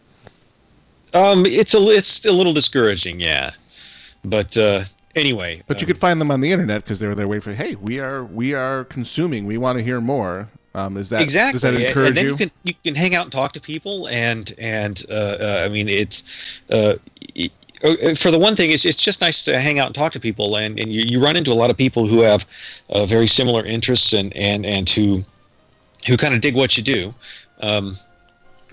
[1.14, 3.50] Um, it's a it's a little discouraging, yeah.
[4.24, 7.28] But uh, anyway, But you um, could find them on the internet because they're their
[7.28, 7.54] way for.
[7.54, 9.46] Hey, we are we are consuming.
[9.46, 10.48] We want to hear more.
[10.74, 12.30] Um, is that exactly Does that encourage and then you?
[12.32, 15.68] you can you can hang out and talk to people and and uh, uh, i
[15.68, 16.22] mean it's
[16.70, 16.94] uh,
[17.36, 17.50] y-
[17.82, 20.20] uh, for the one thing it's, it's just nice to hang out and talk to
[20.20, 22.44] people and, and you, you run into a lot of people who have
[22.90, 25.24] uh, very similar interests and and and who
[26.06, 27.14] who kind of dig what you do
[27.62, 27.98] um,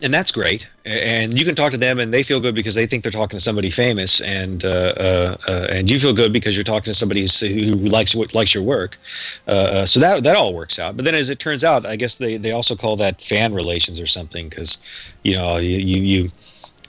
[0.02, 0.68] and that's great.
[0.86, 3.40] And you can talk to them and they feel good because they think they're talking
[3.40, 6.94] to somebody famous and uh, uh, uh, and you feel good because you're talking to
[6.94, 8.98] somebody who likes what likes your work.
[9.48, 10.96] Uh, uh, so that that all works out.
[10.96, 14.00] But then as it turns out i guess they, they also call that fan relations
[14.00, 14.78] or something because
[15.24, 16.32] you know you, you you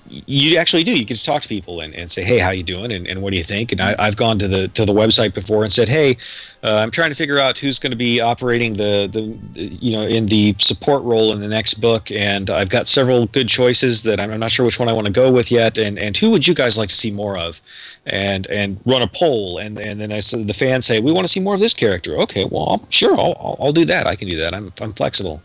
[0.08, 0.92] you actually do.
[0.92, 3.22] You get to talk to people and, and say, "Hey, how you doing?" and, and
[3.22, 3.72] what do you think?
[3.72, 6.16] And I, I've gone to the to the website before and said, "Hey,
[6.62, 10.02] uh, I'm trying to figure out who's going to be operating the, the you know
[10.02, 14.20] in the support role in the next book, and I've got several good choices that
[14.20, 15.78] I'm, I'm not sure which one I want to go with yet.
[15.78, 17.60] And and who would you guys like to see more of?
[18.06, 21.26] And and run a poll, and and then I said the fans say we want
[21.26, 22.16] to see more of this character.
[22.18, 24.06] Okay, well, I'll, sure, I'll, I'll I'll do that.
[24.06, 24.54] I can do that.
[24.54, 25.42] I'm I'm flexible.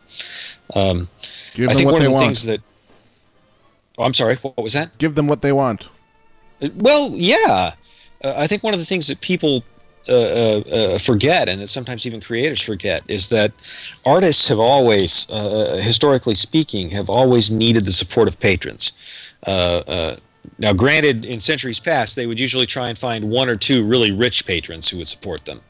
[0.75, 1.09] Um,
[1.69, 2.25] I think what one they of the want.
[2.25, 2.61] things that.
[3.97, 4.35] Oh, I'm sorry.
[4.37, 4.97] What was that?
[4.97, 5.89] Give them what they want.
[6.75, 7.73] Well, yeah.
[8.23, 9.63] Uh, I think one of the things that people
[10.07, 13.51] uh, uh, uh, forget, and that sometimes even creators forget, is that
[14.05, 18.91] artists have always, uh, historically speaking, have always needed the support of patrons.
[19.45, 20.15] Uh, uh,
[20.57, 24.11] now, granted, in centuries past, they would usually try and find one or two really
[24.11, 25.61] rich patrons who would support them.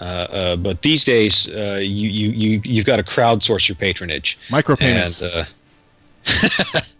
[0.00, 4.38] Uh, uh, but these days, uh, you, you, you, you've got to crowdsource your patronage.
[4.48, 5.22] Micropayments.
[5.22, 5.46] And,
[6.74, 6.80] uh,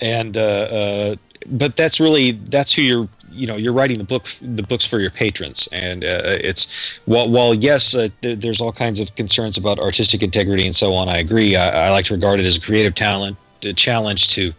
[0.00, 4.28] and uh, uh, but that's really that's who you're you know you're writing the book
[4.40, 5.68] the books for your patrons.
[5.72, 6.68] And uh, it's
[7.04, 10.94] while while yes uh, th- there's all kinds of concerns about artistic integrity and so
[10.94, 11.56] on I agree.
[11.56, 14.52] I, I like to regard it as a creative talent a challenge to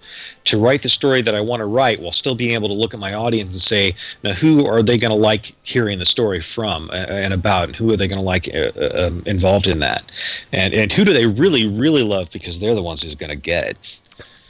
[0.43, 2.93] to write the story that I want to write while still being able to look
[2.93, 6.41] at my audience and say now who are they going to like hearing the story
[6.41, 7.65] from and about?
[7.65, 10.03] And who are they going to like uh, uh, um, involved in that?
[10.51, 13.35] And and who do they really really love because they're the ones who's going to
[13.35, 13.77] get it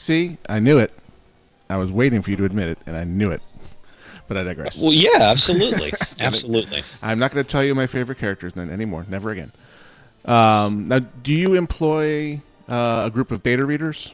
[0.07, 0.93] See, I knew it.
[1.69, 3.41] I was waiting for you to admit it, and I knew it.
[4.29, 4.77] But I digress.
[4.77, 5.91] Well, yeah, absolutely,
[6.21, 6.85] absolutely.
[7.01, 9.05] I'm not going to tell you my favorite characters then anymore.
[9.09, 9.51] Never again.
[10.23, 12.39] Um, now, do you employ
[12.69, 14.13] uh, a group of beta readers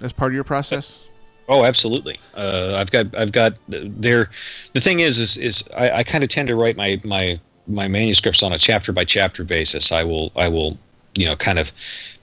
[0.00, 1.00] as part of your process?
[1.48, 2.14] Oh, absolutely.
[2.36, 3.54] Uh, I've got, I've got.
[3.66, 4.30] There,
[4.72, 7.88] the thing is, is, is I, I kind of tend to write my my my
[7.88, 9.90] manuscripts on a chapter by chapter basis.
[9.90, 10.78] I will, I will,
[11.16, 11.70] you know, kind of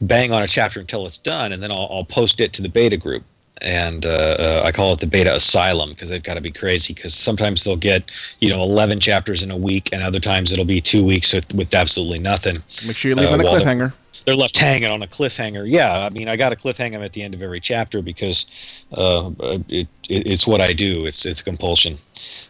[0.01, 2.69] bang on a chapter until it's done, and then I'll, I'll post it to the
[2.69, 3.23] beta group.
[3.63, 6.93] And uh, uh, I call it the beta asylum because they've got to be crazy.
[6.95, 10.65] Because sometimes they'll get, you know, 11 chapters in a week, and other times it'll
[10.65, 12.63] be two weeks with, with absolutely nothing.
[12.86, 13.93] Make sure you leave Uh, on a cliffhanger.
[14.25, 15.69] they're left hanging on a cliffhanger.
[15.71, 18.47] Yeah, I mean, I got to cliffhang them at the end of every chapter because
[18.93, 19.30] uh,
[19.69, 21.06] it, it, it's what I do.
[21.06, 21.99] It's it's a compulsion.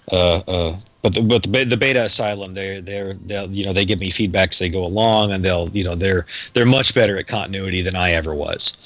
[0.09, 3.99] Uh, uh, but the, but the, beta asylum, they they're they'll you know they give
[3.99, 7.27] me feedback as they go along, and they'll you know they're they're much better at
[7.27, 8.77] continuity than I ever was.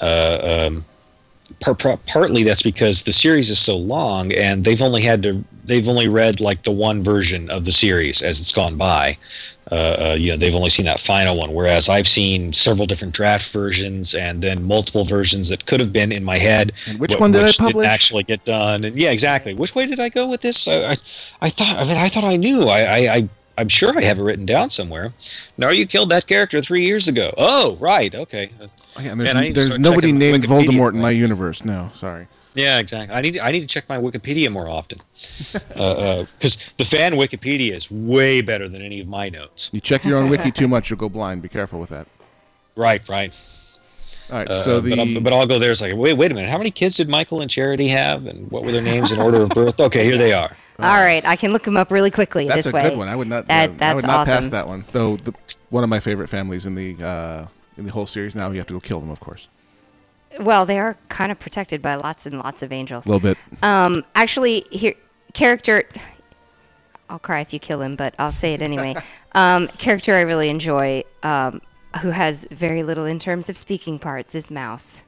[0.00, 0.84] Uh, um,
[1.60, 5.44] par- par- partly that's because the series is so long, and they've only had to
[5.64, 9.16] they've only read like the one version of the series as it's gone by.
[9.70, 13.14] Uh, uh, you know, they've only seen that final one, whereas I've seen several different
[13.14, 16.72] draft versions and then multiple versions that could have been in my head.
[16.86, 17.86] And which wh- one did I which didn't publish?
[17.88, 18.84] actually get done?
[18.84, 19.54] And yeah, exactly.
[19.54, 20.66] Which way did I go with this?
[20.66, 20.96] I, I,
[21.42, 21.76] I thought.
[21.76, 22.62] I mean, I thought I knew.
[22.64, 23.28] I, I, I
[23.58, 25.12] I'm sure I have it written down somewhere.
[25.58, 27.34] No, you killed that character three years ago.
[27.36, 28.14] Oh, right.
[28.14, 28.50] Okay.
[28.60, 31.64] Oh, yeah, and there's Man, I there's nobody named Voldemort in my universe.
[31.64, 32.26] No, sorry.
[32.54, 33.14] Yeah, exactly.
[33.14, 35.00] I need I need to check my Wikipedia more often,
[35.68, 39.68] because the fan Wikipedia is way better than any of my notes.
[39.72, 41.42] You check your own wiki too much, you'll go blind.
[41.42, 42.06] Be careful with that.
[42.76, 43.32] Right, right.
[44.30, 45.72] All right, Uh, so the but, I'll, but I'll go there.
[45.72, 46.50] It's like, wait, wait a minute.
[46.50, 49.42] How many kids did Michael and Charity have, and what were their names in order
[49.42, 49.78] of birth?
[49.80, 50.54] Okay, here they are.
[50.78, 52.88] All right, I can look them up really quickly that's this a way.
[52.88, 53.08] good one.
[53.08, 53.46] I would not.
[53.48, 54.84] That- uh, I that's would not pass that one.
[54.92, 55.34] Though the,
[55.68, 58.34] one of my favorite families in the uh, in the whole series.
[58.34, 59.48] Now you have to go kill them, of course.
[60.38, 63.06] Well, they are kind of protected by lots and lots of angels.
[63.06, 63.38] A little bit.
[63.62, 64.94] Um, actually, here
[65.32, 65.84] character.
[67.08, 68.94] I'll cry if you kill him, but I'll say it anyway.
[69.32, 71.60] um, character I really enjoy, um,
[72.00, 75.02] who has very little in terms of speaking parts, is Mouse.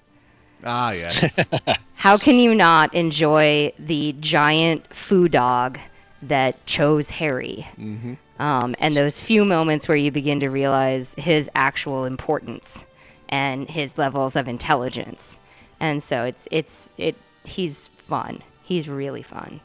[0.64, 1.38] Ah, yes.
[1.94, 5.78] How can you not enjoy the giant foo dog
[6.22, 7.66] that chose Harry?
[8.38, 12.84] Um, and those few moments where you begin to realize his actual importance
[13.32, 15.38] and his levels of intelligence.
[15.80, 18.42] And so it's it's it he's fun.
[18.62, 19.60] He's really fun.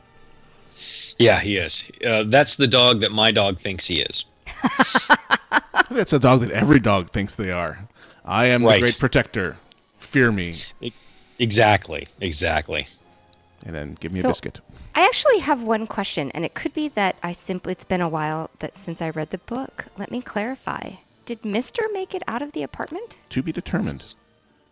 [1.19, 1.83] Yeah, he is.
[2.03, 4.25] Uh, that's the dog that my dog thinks he is.
[5.89, 7.79] That's a dog that every dog thinks they are.
[8.25, 9.57] I am the great protector.
[9.99, 10.61] Fear me.
[11.39, 12.09] Exactly.
[12.19, 12.87] Exactly.
[13.65, 14.59] And then give me So- a biscuit.
[14.95, 18.09] I actually have one question, and it could be that I simply it's been a
[18.09, 19.85] while that since I read the book.
[19.97, 20.93] Let me clarify.
[21.27, 23.17] Did Mister make it out of the apartment?
[23.31, 24.05] To be determined.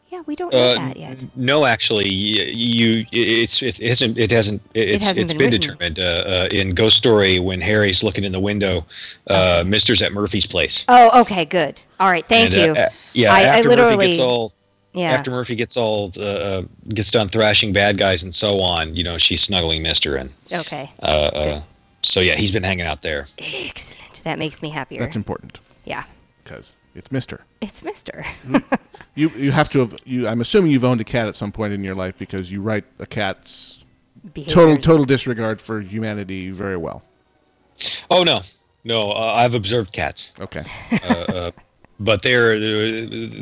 [0.08, 1.24] Yeah, we don't know Uh, that yet.
[1.36, 6.04] No, actually, you it's it hasn't it hasn't it's hasn't it's been been, determined uh,
[6.04, 8.86] uh, in Ghost Story when Harry's looking in the window,
[9.28, 10.86] uh, Mister's at Murphy's place.
[10.88, 11.82] Oh, okay, good.
[12.00, 12.72] All right, thank And, uh, you.
[12.84, 14.54] uh, yeah, I, I after literally Murphy gets all
[14.94, 15.12] yeah.
[15.12, 16.62] after Murphy gets all uh, uh,
[16.94, 20.90] gets done thrashing bad guys and so on, you know, she's snuggling Mister and okay,
[21.04, 21.62] uh, uh,
[22.04, 23.28] so yeah, he's been hanging out there.
[23.40, 24.22] excellent.
[24.24, 25.02] That makes me happier.
[25.02, 26.06] That's important yeah,
[26.46, 27.44] because it's Mister.
[27.60, 28.26] it's Mister.
[29.18, 30.28] You you have to have you.
[30.28, 32.84] I'm assuming you've owned a cat at some point in your life because you write
[33.00, 33.86] a cat's
[34.24, 34.84] total Behaviors.
[34.84, 37.02] total disregard for humanity very well.
[38.12, 38.42] Oh no,
[38.84, 40.34] no, uh, I've observed cats.
[40.38, 40.66] Okay.
[41.98, 42.60] but they're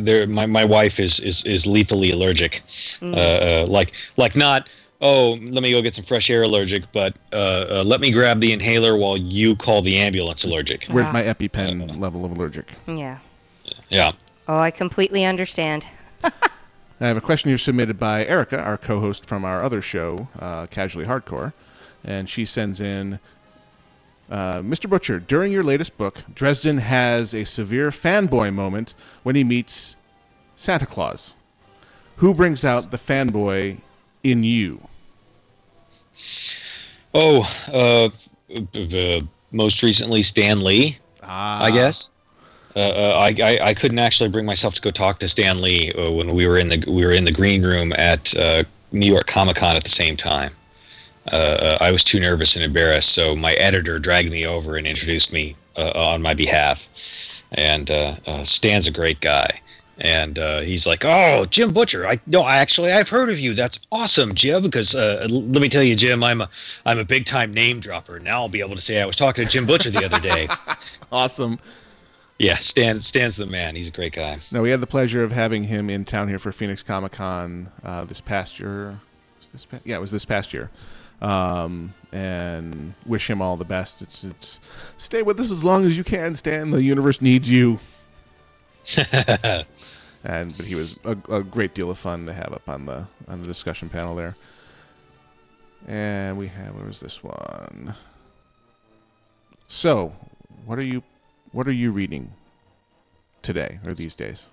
[0.03, 2.61] they're my, my wife is, is is lethally allergic
[3.01, 4.69] uh, uh, like like not
[5.03, 8.39] oh let me go get some fresh air allergic but uh, uh, let me grab
[8.39, 11.11] the inhaler while you call the ambulance allergic Where's Wow.
[11.11, 12.71] my EpiPen level of allergic?
[12.87, 13.19] Yeah.
[13.89, 14.13] yeah
[14.47, 15.85] Oh, I completely understand.
[16.23, 20.67] I have a question here submitted by Erica, our co-host from our other show, uh,
[20.67, 21.53] Casually Hardcore,
[22.03, 23.19] and she sends in,
[24.29, 24.89] uh, Mr.
[24.89, 25.19] Butcher.
[25.19, 29.95] During your latest book, Dresden has a severe fanboy moment when he meets
[30.55, 31.35] Santa Claus.
[32.17, 33.77] Who brings out the fanboy
[34.23, 34.87] in you?
[37.13, 38.09] Oh uh,
[38.75, 42.11] uh, most recently stan lee Ah, i guess
[42.75, 45.91] uh, uh, I, I, I couldn't actually bring myself to go talk to Stan Lee
[45.91, 49.05] uh, when we were in the we were in the green room at uh, New
[49.05, 50.55] York Comic Con at the same time.
[51.31, 55.55] I was too nervous and embarrassed, so my editor dragged me over and introduced me
[55.75, 56.81] uh, on my behalf.
[57.53, 59.61] And uh, uh, Stan's a great guy,
[60.03, 63.53] and uh, he's like, "Oh, Jim Butcher, I no, I actually I've heard of you.
[63.53, 64.61] That's awesome, Jim.
[64.61, 66.49] Because uh, let me tell you, Jim, I'm a
[66.85, 68.19] I'm a big time name dropper.
[68.19, 70.47] Now I'll be able to say I was talking to Jim Butcher the other day.
[71.11, 71.59] Awesome.
[72.39, 73.75] Yeah, Stan Stan's the man.
[73.75, 74.39] He's a great guy.
[74.49, 77.69] No, we had the pleasure of having him in town here for Phoenix Comic Con
[77.83, 78.99] uh, this past year.
[79.37, 80.71] Was this pa- yeah, it was this past year.
[81.21, 84.01] Um, and wish him all the best.
[84.01, 84.59] It's it's
[84.97, 86.71] stay with us as long as you can, Stan.
[86.71, 87.79] The universe needs you.
[90.23, 93.07] and but he was a, a great deal of fun to have up on the
[93.27, 94.35] on the discussion panel there.
[95.87, 97.95] And we have where was this one?
[99.67, 100.13] So,
[100.65, 101.03] what are you
[101.51, 102.33] what are you reading
[103.41, 104.47] today or these days?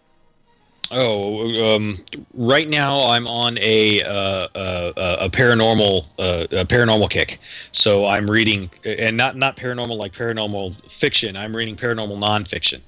[0.93, 7.39] Oh, um, right now I'm on a uh, uh, a paranormal uh, a paranormal kick.
[7.71, 11.37] So I'm reading, and not not paranormal like paranormal fiction.
[11.37, 12.81] I'm reading paranormal nonfiction.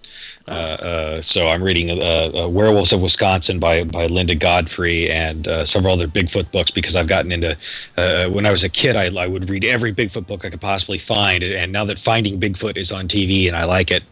[0.49, 5.47] Uh, uh, so I'm reading uh, uh, Werewolves of Wisconsin by by Linda Godfrey and
[5.47, 7.57] uh, several other Bigfoot books because I've gotten into.
[7.97, 10.61] Uh, when I was a kid, I, I would read every Bigfoot book I could
[10.61, 14.03] possibly find, and now that Finding Bigfoot is on TV and I like it.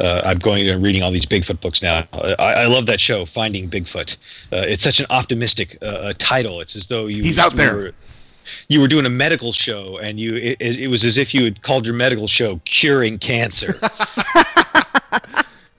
[0.00, 2.06] Uh, I'm going and reading all these Bigfoot books now.
[2.12, 4.16] I, I love that show, Finding Bigfoot.
[4.52, 6.60] Uh, it's such an optimistic uh, uh, title.
[6.60, 7.74] It's as though you He's out there.
[7.76, 7.94] were-
[8.68, 11.62] you were doing a medical show, and you it, it was as if you had
[11.62, 13.78] called your medical show "Curing Cancer."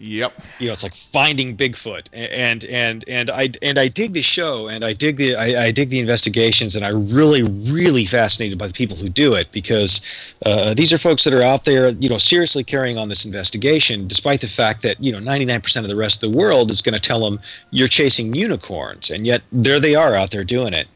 [0.01, 0.41] Yep.
[0.57, 4.67] you know, it's like finding Bigfoot, and and and I and I dig the show,
[4.67, 8.65] and I dig the I, I dig the investigations, and I really really fascinated by
[8.65, 10.01] the people who do it because
[10.47, 14.07] uh, these are folks that are out there, you know, seriously carrying on this investigation,
[14.07, 16.95] despite the fact that you know 99% of the rest of the world is going
[16.95, 20.87] to tell them you're chasing unicorns, and yet there they are out there doing it,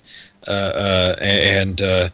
[0.47, 1.81] uh, uh, and.
[1.81, 2.09] Uh,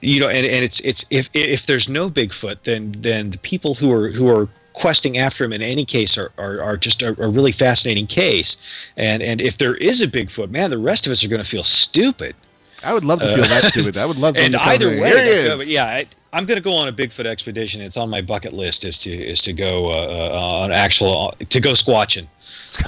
[0.00, 3.74] you know, and, and it's it's if if there's no Bigfoot, then then the people
[3.74, 7.08] who are who are questing after him in any case are are, are just a,
[7.22, 8.56] a really fascinating case,
[8.98, 11.48] and and if there is a Bigfoot, man, the rest of us are going to
[11.48, 12.36] feel stupid.
[12.82, 13.96] I would love to feel that stupid.
[13.96, 14.42] I would love to.
[14.42, 17.80] And either way, yeah, I, I'm going to go on a Bigfoot expedition.
[17.80, 19.90] It's on my bucket list is to is to go uh,
[20.34, 22.26] uh, on actual to go squatching.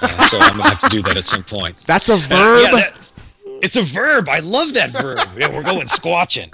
[0.03, 1.76] Uh, so I'm going to have to do that at some point.
[1.87, 2.62] That's a Uh, verb.
[2.64, 2.95] yeah, that-
[3.62, 4.28] it's a verb.
[4.28, 5.18] I love that verb.
[5.39, 6.53] Yeah, we're going squatching.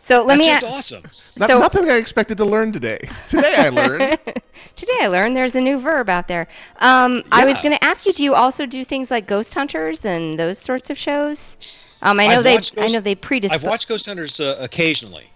[0.00, 0.46] So let That's me.
[0.46, 1.02] just a- awesome.
[1.36, 2.98] Not, so nothing I expected to learn today.
[3.28, 4.18] Today I learned.
[4.74, 6.48] today I learned there's a new verb out there.
[6.78, 10.06] Um, I was going to ask you, do you also do things like Ghost Hunters
[10.06, 11.58] and those sorts of shows?
[12.00, 12.54] Um, I know I've they.
[12.54, 13.60] watched I know they predispose.
[13.60, 15.30] I've watched Ghost Hunters uh, occasionally.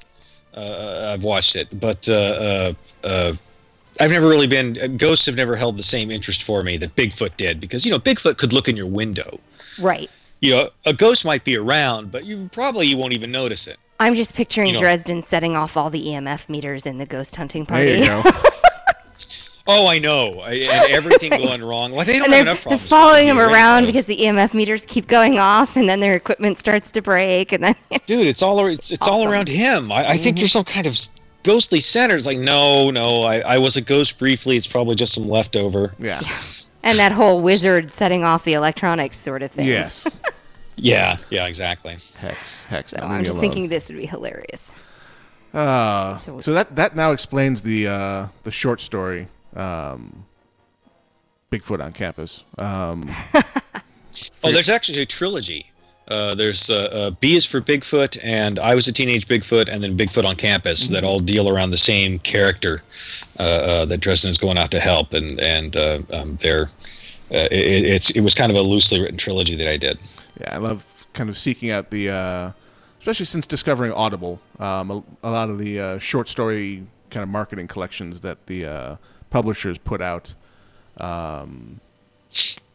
[0.55, 3.35] Uh, I've watched it, but uh, uh, uh,
[4.01, 4.81] I've never really been.
[4.81, 7.91] Uh, ghosts have never held the same interest for me that Bigfoot did, because you
[7.91, 9.39] know Bigfoot could look in your window.
[9.79, 10.09] Right.
[10.41, 13.79] You know, a ghost might be around, but you probably you won't even notice it.
[14.01, 17.36] I'm just picturing You know- Dresden setting off all the EMF meters in the ghost
[17.36, 17.92] hunting There party.
[18.01, 18.22] you go.
[19.66, 21.92] Oh, I know, I, and everything going wrong.
[21.92, 23.86] Well, they don't and have they're, enough they're following him around right?
[23.86, 27.64] because the EMF meters keep going off, and then their equipment starts to break, and
[27.64, 27.74] then
[28.07, 29.90] dude, it's all it's, it's all around him.
[29.90, 30.22] I, I Mm-hmm.
[30.22, 30.99] think you're some kind of
[31.45, 32.14] ghostly center.
[32.14, 34.59] It's like, no, no, I, I was a ghost briefly.
[34.59, 35.95] It's probably just some leftover.
[35.99, 36.20] Yeah.
[36.82, 39.66] and that whole wizard setting off the electronics sort of thing.
[39.66, 40.07] Yes.
[40.77, 41.99] Yeah, yeah, exactly.
[42.16, 42.64] Hex.
[42.64, 42.91] Hex.
[42.93, 43.41] So I'm just alone.
[43.41, 44.70] thinking this would be hilarious.
[45.53, 50.25] Uh, So- so that that now explains the uh, the short story, um,
[51.53, 52.45] Bigfoot on campus.
[52.59, 53.09] Um,
[54.45, 55.70] Oh, there's actually a trilogy.
[56.07, 59.83] Uh, there's uh, uh, B is for Bigfoot, and I was a teenage Bigfoot, and
[59.83, 62.83] then Bigfoot on campus that all deal around the same character
[63.41, 66.70] uh, uh, that Dresden is going out to help, and and uh, um, they're
[67.33, 69.99] uh, it, it's it was kind of a loosely written trilogy that I did.
[70.41, 72.51] Yeah, I love kind of seeking out the, uh,
[72.99, 77.28] especially since discovering Audible, um, a, a lot of the uh, short story kind of
[77.28, 78.97] marketing collections that the uh,
[79.30, 80.35] publishers put out.
[81.01, 81.80] Um,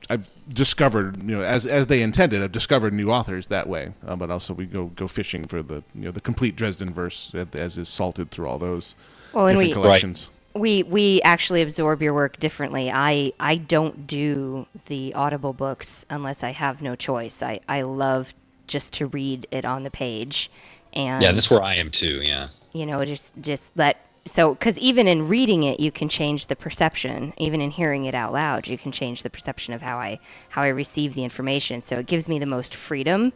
[0.09, 3.93] I've discovered, you know, as as they intended, I've discovered new authors that way.
[4.05, 7.31] Uh, but also, we go go fishing for the you know the complete Dresden verse
[7.35, 8.95] as, as is salted through all those
[9.33, 10.29] Well, and different we- collections.
[10.53, 12.91] We we actually absorb your work differently.
[12.91, 17.41] I I don't do the audible books unless I have no choice.
[17.43, 18.33] I I love
[18.67, 20.49] just to read it on the page,
[20.93, 22.21] and Yeah, that's where I am too.
[22.23, 22.49] Yeah.
[22.73, 26.55] you know just just let so because even in reading it you can change the
[26.55, 30.19] perception even in hearing it out loud you can change the perception of how i
[30.49, 33.33] how i receive the information so it gives me the most freedom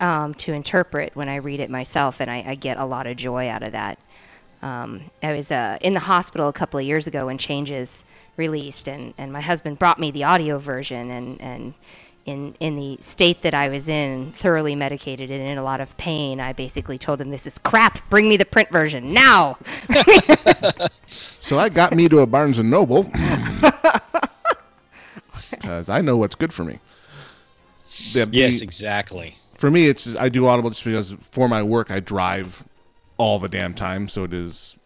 [0.00, 3.16] um, to interpret when i read it myself and I, I get a lot of
[3.16, 3.98] joy out of that
[4.62, 8.04] um, i was uh, in the hospital a couple of years ago when changes
[8.36, 11.74] released and, and my husband brought me the audio version and, and
[12.24, 15.96] in, in the state that I was in, thoroughly medicated and in a lot of
[15.96, 18.08] pain, I basically told him, This is crap.
[18.10, 19.58] Bring me the print version now.
[21.40, 23.02] So that got me to a Barnes and Noble
[25.50, 26.78] because I know what's good for me.
[28.12, 29.36] The- Yes, the- exactly.
[29.54, 32.64] for me, it's I do Audible just because for my work I drive
[33.22, 34.76] all the damn time, so it is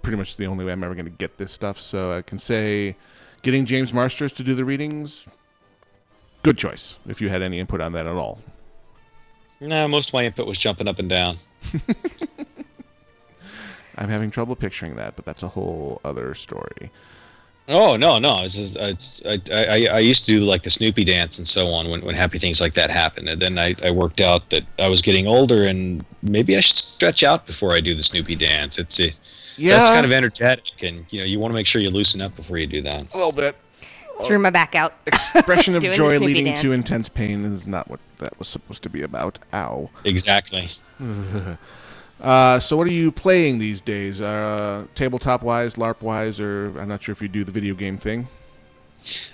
[0.00, 1.78] pretty much the only way I'm ever going to get this stuff.
[1.78, 2.96] So I can say,
[3.42, 5.26] getting James Marsters to do the readings,
[6.42, 8.40] good choice if you had any input on that at all.
[9.60, 11.38] No, most of my input was jumping up and down.
[13.98, 16.90] I'm having trouble picturing that, but that's a whole other story.
[17.68, 18.40] Oh no, no!
[18.42, 21.68] It's just, I, I, I, I used to do like the Snoopy dance and so
[21.68, 24.64] on when, when happy things like that happened, and then I, I worked out that
[24.80, 28.34] I was getting older and maybe I should stretch out before I do the Snoopy
[28.34, 28.78] dance.
[28.78, 29.14] It's a,
[29.58, 32.34] that's kind of energetic, and you know you want to make sure you loosen up
[32.34, 33.06] before you do that.
[33.14, 33.56] a little bit.
[34.26, 34.94] Threw my back out.
[35.06, 36.60] Expression of joy leading dance.
[36.62, 39.38] to intense pain is not what that was supposed to be about.
[39.52, 39.88] Ow.
[40.04, 40.70] Exactly.
[42.22, 44.20] Uh, so what are you playing these days?
[44.20, 47.98] Uh, tabletop wise, LARP wise, or I'm not sure if you do the video game
[47.98, 48.28] thing.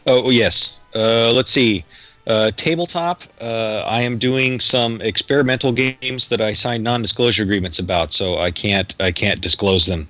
[0.06, 0.74] Oh oh, yes.
[0.94, 1.84] Uh, let's see.
[2.26, 3.22] Uh, tabletop.
[3.40, 8.50] Uh, I am doing some experimental games that I signed non-disclosure agreements about, so I
[8.50, 10.08] can't I can't disclose them.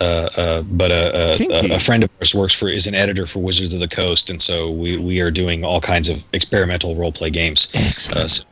[0.00, 3.40] Uh, uh, but a, a, a, friend of ours works for is an editor for
[3.40, 7.10] Wizards of the Coast, and so we, we are doing all kinds of experimental role
[7.12, 7.66] play games.
[7.74, 8.44] Uh, so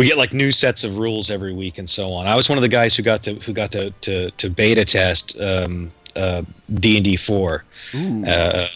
[0.00, 2.26] we get like new sets of rules every week and so on.
[2.26, 4.82] I was one of the guys who got to who got to to, to beta
[4.82, 6.40] test um, uh,
[6.72, 7.64] D and D four.
[8.26, 8.68] Uh,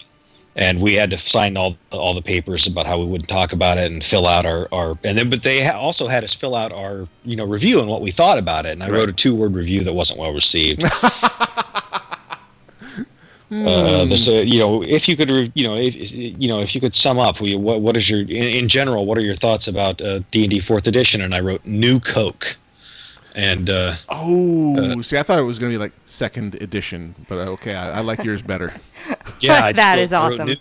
[0.55, 3.79] and we had to sign all all the papers about how we wouldn't talk about
[3.79, 6.55] it and fill out our, our and then but they ha- also had us fill
[6.55, 9.13] out our you know review and what we thought about it and I wrote a
[9.13, 10.83] two word review that wasn't well received.
[13.51, 16.81] Uh, there's a, you know, if you could, you know, if you know, if you
[16.81, 20.01] could sum up, what what is your in, in general, what are your thoughts about
[20.01, 21.21] uh, D and D Fourth Edition?
[21.21, 22.57] And I wrote New Coke,
[23.35, 27.37] and uh, Oh, see, I thought it was going to be like second edition, but
[27.37, 28.73] uh, okay, I, I like yours better.
[29.39, 30.47] Yeah, I That just is wrote- I wrote awesome.
[30.47, 30.55] New-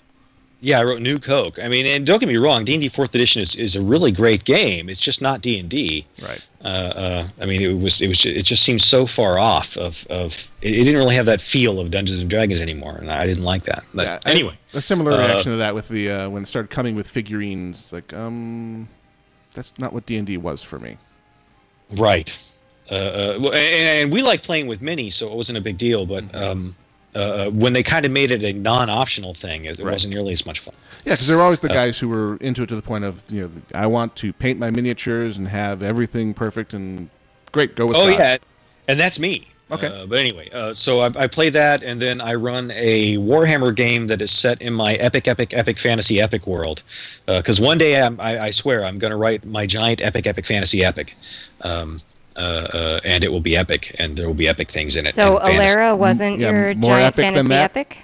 [0.65, 1.59] yeah, I wrote New Coke.
[1.59, 3.83] I mean, and don't get me wrong, D and D Fourth Edition is, is a
[3.83, 4.89] really great game.
[4.89, 6.07] It's just not D and D.
[6.23, 6.41] Right.
[6.65, 9.95] Uh, uh, I mean, it was it was it just seemed so far off of
[10.09, 13.27] of it, it didn't really have that feel of Dungeons and Dragons anymore, and I
[13.27, 13.85] didn't like that.
[13.93, 16.71] But Yeah, anyway, a similar uh, reaction to that with the uh, when it started
[16.71, 17.93] coming with figurines.
[17.93, 18.89] Like, um,
[19.53, 20.97] that's not what D and D was for me.
[21.99, 22.35] right,
[22.91, 25.77] uh, uh, well, and, and we like playing with mini, so it wasn't a big
[25.77, 26.07] deal.
[26.07, 26.75] But um,
[27.15, 29.93] uh, when they kind of made it a non-optional thing, it, it Right.
[29.93, 30.75] wasn't nearly as much fun.
[31.05, 33.05] Yeah, because there were always Uh, the guys who were into it to the point
[33.05, 37.09] of you know I want to paint my miniatures and have everything perfect and
[37.53, 37.77] great.
[37.77, 38.19] Go with Oh that.
[38.19, 38.37] yeah,
[38.89, 39.47] and that's me.
[39.71, 39.87] Okay.
[39.87, 43.75] Uh, but anyway, uh, so I, I play that, and then I run a Warhammer
[43.75, 46.83] game that is set in my epic, epic, epic fantasy epic world.
[47.27, 50.45] Because one day, I'm, I, I swear, I'm going to write my giant epic, epic
[50.47, 51.17] fantasy epic,
[51.63, 52.03] um,
[52.37, 55.15] uh, uh, and it will be epic, and there will be epic things in it.
[55.15, 57.63] So and fantasy- Alera wasn't yeah, your more giant epic than fantasy that?
[57.77, 57.99] epic?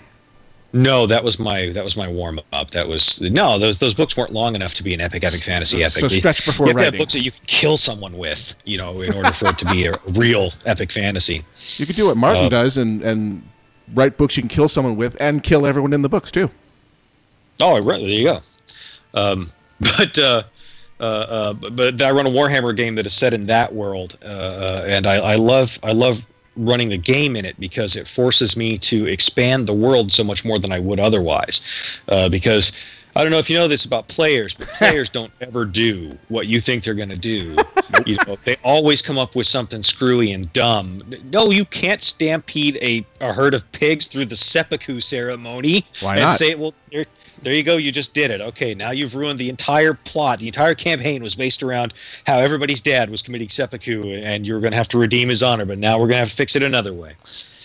[0.72, 2.70] No, that was my that was my warm up.
[2.70, 5.78] That was no, those those books weren't long enough to be an epic, epic fantasy
[5.78, 6.00] so- epic.
[6.00, 6.98] so stretch before you have writing.
[7.00, 9.86] books that you can kill someone with, you know, in order for it to be
[9.86, 11.44] a real epic fantasy.
[11.76, 13.42] You could do what Martin Uh, does and and
[13.94, 16.48] write books you can kill someone with and kill everyone in the books too.
[17.58, 18.40] Oh, right, there you go.
[19.12, 20.44] Um, but uh,
[21.00, 24.18] uh, uh, but, but I run a Warhammer game that is set in that world,
[24.22, 26.20] uh, uh, and I, I love I love
[26.56, 30.44] running the game in it because it forces me to expand the world so much
[30.44, 31.62] more than I would otherwise.
[32.08, 32.72] Uh, because
[33.16, 36.46] I don't know if you know this about players, but players don't ever do what
[36.46, 37.56] you think they're going to do.
[38.06, 41.02] you know, they always come up with something screwy and dumb.
[41.24, 46.22] No, you can't stampede a, a herd of pigs through the seppuku ceremony Why and
[46.22, 46.38] not?
[46.38, 46.74] say, well,
[47.42, 48.40] there, you go, you just did it.
[48.40, 50.38] Okay, now you've ruined the entire plot.
[50.38, 51.94] The entire campaign was based around
[52.26, 55.42] how everybody's dad was committing seppuku, and you were going to have to redeem his
[55.42, 55.64] honor.
[55.64, 57.14] But now we're going to have to fix it another way.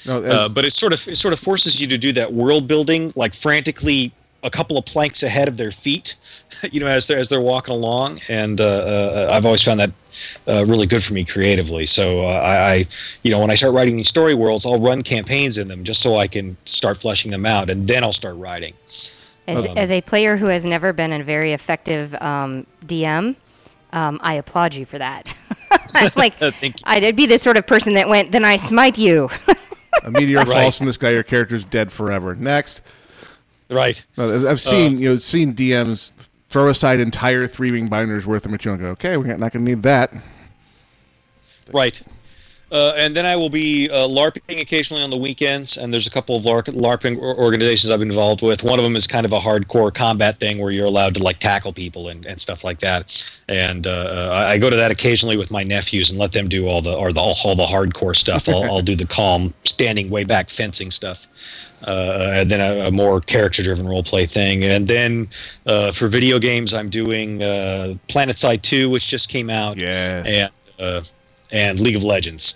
[0.05, 2.67] No, Uh, but it sort of it sort of forces you to do that world
[2.67, 4.11] building, like frantically
[4.43, 6.15] a couple of planks ahead of their feet,
[6.71, 8.21] you know, as they're as they're walking along.
[8.29, 9.91] And uh, uh, I've always found that
[10.47, 11.85] uh, really good for me creatively.
[11.85, 12.87] So uh, I, I,
[13.23, 16.01] you know, when I start writing these story worlds, I'll run campaigns in them just
[16.01, 18.73] so I can start fleshing them out, and then I'll start writing.
[19.47, 23.35] As, Um, as a player who has never been a very effective um, DM,
[23.93, 25.33] um, I applaud you for that.
[25.93, 26.83] I'm like, Thank you.
[26.85, 29.29] I'd be the sort of person that went, then I smite you.
[30.03, 30.47] a meteor Right.
[30.47, 32.35] falls from the sky, your character's dead forever.
[32.35, 32.81] Next,
[33.69, 34.03] Right.
[34.15, 36.11] No, I've seen you know seen DMs
[36.49, 39.65] throw aside entire three ring binders worth of material and go, okay, we're not going
[39.65, 40.13] to need that.
[41.73, 41.99] Right.
[42.75, 46.09] Uh, and then I will be uh, LARPing occasionally on the weekends, and there's a
[46.09, 48.63] couple of LARP, LARPing organizations I've been involved with.
[48.63, 51.39] One of them is kind of a hardcore combat thing where you're allowed to like
[51.39, 53.23] tackle people and, and stuff like that.
[53.47, 56.67] And uh, I, I go to that occasionally with my nephews and let them do
[56.67, 58.49] all the or the all the hardcore stuff.
[58.49, 61.19] I'll, I'll do the calm, standing way back fencing stuff.
[61.87, 65.29] Uh, and then a, a more character-driven role-play thing, and then
[65.67, 70.25] uh, for video games, I'm doing uh, PlanetSide 2, which just came out Yes.
[70.25, 71.01] and uh,
[71.55, 72.53] and League of Legends.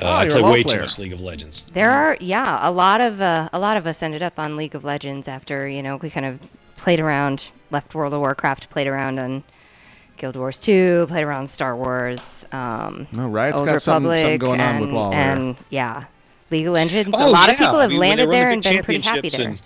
[0.00, 0.76] Uh, Ah, I you're play way player.
[0.78, 1.64] too much League of Legends.
[1.72, 4.74] There are, yeah, a lot of uh, a lot of us ended up on League
[4.74, 6.38] of Legends after you know we kind of
[6.76, 9.44] played around, left World of Warcraft, played around on
[10.16, 14.40] Guild Wars 2, played around Star Wars, um, No, Riot's Old got something, something Republic,
[14.40, 15.10] going and, on with LoL.
[15.10, 15.18] there.
[15.32, 16.04] and yeah,
[16.50, 17.10] League of Legends.
[17.14, 17.66] Oh, a lot of yeah.
[17.66, 19.48] people I have mean, landed there the and been pretty happy there.
[19.50, 19.60] and-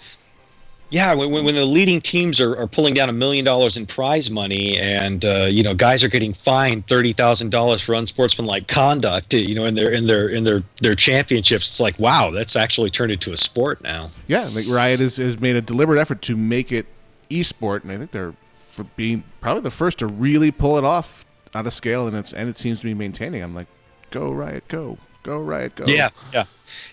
[0.90, 4.30] yeah, when, when the leading teams are, are pulling down a million dollars in prize
[4.30, 9.34] money, and uh, you know guys are getting fined thirty thousand dollars for unsportsmanlike conduct,
[9.34, 12.90] you know, in their in their in their their championships, it's like wow, that's actually
[12.90, 14.10] turned into a sport now.
[14.28, 16.86] Yeah, like Riot has, has made a deliberate effort to make it
[17.30, 18.34] esport, and I think they're
[18.68, 21.24] for being probably the first to really pull it off
[21.54, 23.42] on a scale, and it's and it seems to be maintaining.
[23.42, 23.68] I'm like,
[24.10, 25.84] go Riot, go, go Riot, go.
[25.86, 26.44] Yeah, yeah.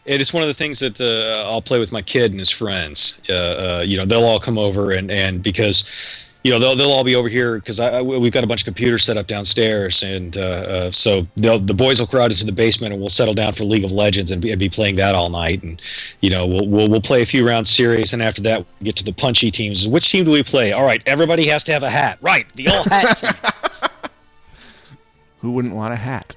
[0.05, 2.49] It is one of the things that uh, I'll play with my kid and his
[2.49, 3.15] friends.
[3.29, 5.85] Uh, uh, you know, they'll all come over and, and because,
[6.43, 8.61] you know, they'll, they'll all be over here because I, I- we've got a bunch
[8.61, 12.43] of computers set up downstairs, and uh, uh, so they'll, the boys will crowd into
[12.45, 14.95] the basement and we'll settle down for League of Legends and be, and be playing
[14.97, 15.63] that all night.
[15.63, 15.81] And
[16.21, 18.95] you know, we'll, we'll we'll play a few rounds series, and after that, we get
[18.97, 19.87] to the punchy teams.
[19.87, 20.73] Which team do we play?
[20.73, 22.17] All right, everybody has to have a hat.
[22.21, 23.31] Right, the all hat team.
[25.41, 26.35] Who wouldn't want a hat?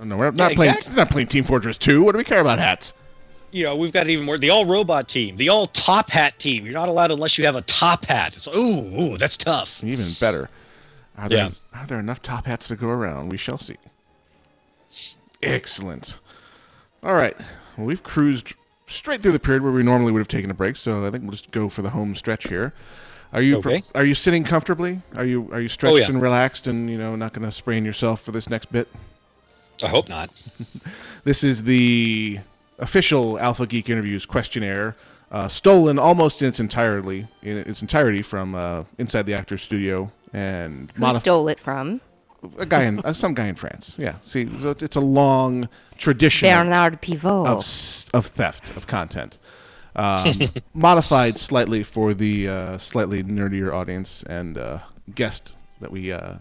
[0.00, 0.74] Oh, no, we're not Yeah, playing.
[0.74, 0.96] exactly.
[0.96, 2.02] Not playing Team Fortress 2.
[2.02, 2.92] What do we care about hats?
[3.50, 4.36] you know, we've got even more.
[4.36, 6.66] The all robot team, the all top hat team.
[6.66, 8.34] You're not allowed unless you have a top hat.
[8.36, 9.82] It's ooh, ooh, that's tough.
[9.82, 10.50] Even better.
[11.16, 11.50] Are there, Yeah.
[11.72, 13.30] are there enough top hats to go around?
[13.30, 13.76] We shall see.
[15.42, 16.16] Excellent.
[17.02, 17.36] All right.
[17.76, 18.52] Well, we've cruised
[18.86, 21.22] straight through the period where we normally would have taken a break, so I think
[21.24, 22.74] we'll just go for the home stretch here.
[23.32, 23.82] Are you Okay.
[23.94, 25.00] are you sitting comfortably?
[25.14, 26.06] Are you are you stretched Oh, yeah.
[26.08, 28.88] and relaxed and you know not going to sprain yourself for this next bit?
[29.82, 30.30] I hope not.
[31.24, 32.38] This is the
[32.78, 34.96] official Alpha Geek Interviews questionnaire,
[35.30, 40.10] uh, stolen almost in its entirely in its entirety from uh, inside the Actors Studio
[40.32, 42.00] and Who modif- stole it from?
[42.56, 43.94] a guy in uh, some guy in France.
[43.98, 45.68] Yeah, see, so it's- it's a long
[45.98, 47.24] tradition Bernard Pivot.
[47.48, 47.64] of
[48.14, 49.38] of theft of content,
[49.96, 54.78] um, modified slightly for the uh, slightly nerdier audience and uh,
[55.14, 56.36] guest that we uh,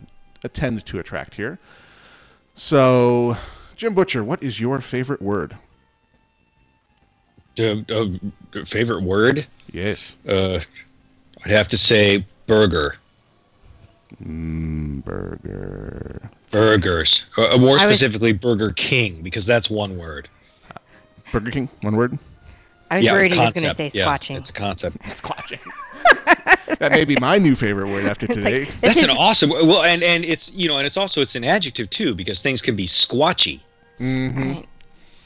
[0.45, 1.57] attend to attract here.
[2.57, 3.37] So,
[3.75, 5.55] Jim Butcher, what is your favorite word?
[7.59, 8.05] Uh, uh,
[8.65, 9.45] favorite word?
[9.71, 10.15] Yes.
[10.27, 10.59] Uh,
[11.45, 12.95] I'd have to say burger.
[14.23, 16.31] Mm, burger.
[16.49, 17.25] Burgers.
[17.37, 20.27] Uh, more I was- specifically, Burger King, because that's one word.
[21.31, 22.17] Burger King, one word.
[22.89, 23.91] I was yeah, worried he was going to concept.
[23.93, 24.37] say Yeah, squatching.
[24.37, 24.97] it's a concept.
[25.03, 25.59] Squatching.
[26.79, 28.59] that may be my new favorite word after It's today.
[28.59, 29.49] like, this That's is, an awesome.
[29.49, 32.61] Well, and and it's you know, and it's also it's an adjective too because things
[32.61, 33.61] can be squatchy.
[33.99, 34.51] Mm-hmm.
[34.53, 34.67] Right.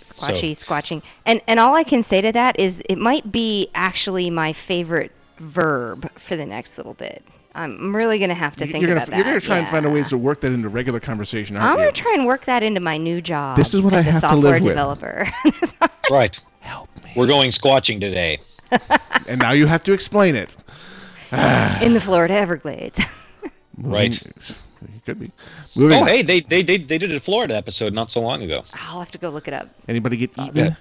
[0.03, 1.03] Squatchy, squatching.
[1.25, 5.11] And and all I can say to that is it might be actually my favorite
[5.39, 7.23] verb for the next little bit.
[7.53, 9.15] I'm really gonna have to think you're gonna about that.
[9.17, 9.95] you're gonna try and find a yeah.
[9.95, 11.91] ways to work that into regular conversation, I'm gonna you?
[11.91, 13.57] try and work that into my new job.
[13.57, 14.71] This is what as I a have to software live with.
[14.71, 15.31] developer.
[16.09, 16.37] Right.
[16.59, 17.11] Help me.
[17.15, 18.41] We're going squatching today.
[19.27, 20.57] And now you have to explain it.
[21.82, 22.99] in the Florida Everglades.
[23.77, 24.21] Right.
[24.21, 25.32] It could be.
[25.75, 25.97] Moving.
[25.97, 26.07] Oh, on.
[26.07, 28.63] hey, they, they they they did a Florida episode not so long ago.
[28.73, 29.69] I'll have to go look it up.
[29.88, 30.55] Anybody get eaten?
[30.55, 30.75] yeah.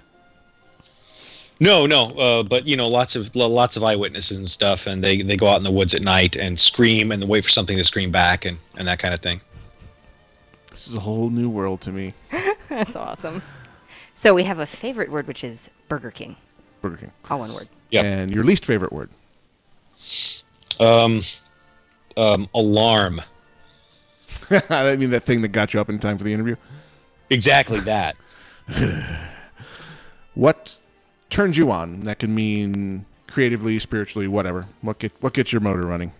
[1.61, 5.21] No, no, uh, but you know, lots of lots of eyewitnesses and stuff, and they,
[5.21, 7.83] they go out in the woods at night and scream and wait for something to
[7.83, 9.39] scream back and, and that kind of thing.
[10.71, 12.13] This is a whole new world to me.
[12.69, 13.43] That's awesome.
[14.15, 16.35] So we have a favorite word, which is Burger King.
[16.81, 17.11] Burger King.
[17.29, 17.69] All one word.
[17.91, 18.05] Yep.
[18.05, 19.09] And your least favorite word?
[20.81, 21.23] Um,
[22.17, 23.21] um, alarm.
[24.69, 26.55] I mean that thing that got you up in time for the interview.
[27.29, 28.15] Exactly that.
[30.33, 30.79] What
[31.29, 32.01] turns you on?
[32.01, 34.67] That can mean creatively, spiritually, whatever.
[34.81, 36.11] What get what gets your motor running?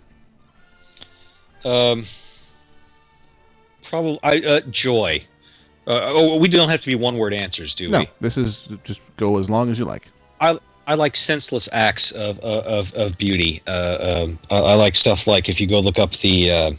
[1.65, 2.05] Um,
[3.83, 5.25] probably I, uh, joy.
[5.87, 8.09] Uh, oh, we don't have to be one word answers, do No, we?
[8.19, 10.07] this is just go as long as you like.
[10.39, 13.61] I I like senseless acts of uh, of of beauty.
[13.67, 16.71] Uh, um, I, I like stuff like if you go look up the uh,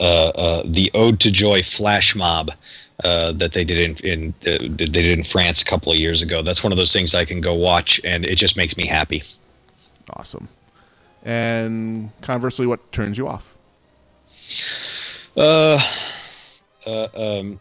[0.00, 2.52] uh, uh, the Ode to Joy flash mob
[3.04, 6.22] uh, that they did in in uh, they did in France a couple of years
[6.22, 6.42] ago.
[6.42, 9.22] That's one of those things I can go watch, and it just makes me happy.
[10.14, 10.48] Awesome.
[11.22, 13.56] And conversely, what turns you off?
[15.36, 15.80] Uh,
[16.86, 17.60] uh, um,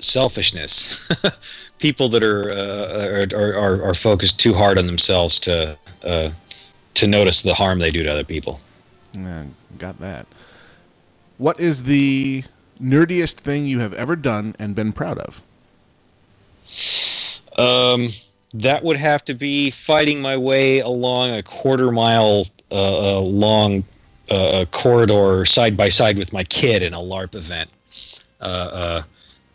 [0.00, 0.98] selfishness.
[1.78, 6.30] People that are, uh, are are are focused too hard on themselves to uh,
[6.94, 8.60] to notice the harm they do to other people.
[9.78, 10.26] Got that.
[11.38, 12.44] What is the
[12.80, 15.42] nerdiest thing you have ever done and been proud of?
[17.56, 18.12] Um,
[18.54, 23.84] that would have to be fighting my way along a quarter mile uh, uh, long
[24.30, 27.70] uh, corridor side by side with my kid in a LARP event.
[28.40, 29.02] Uh, uh,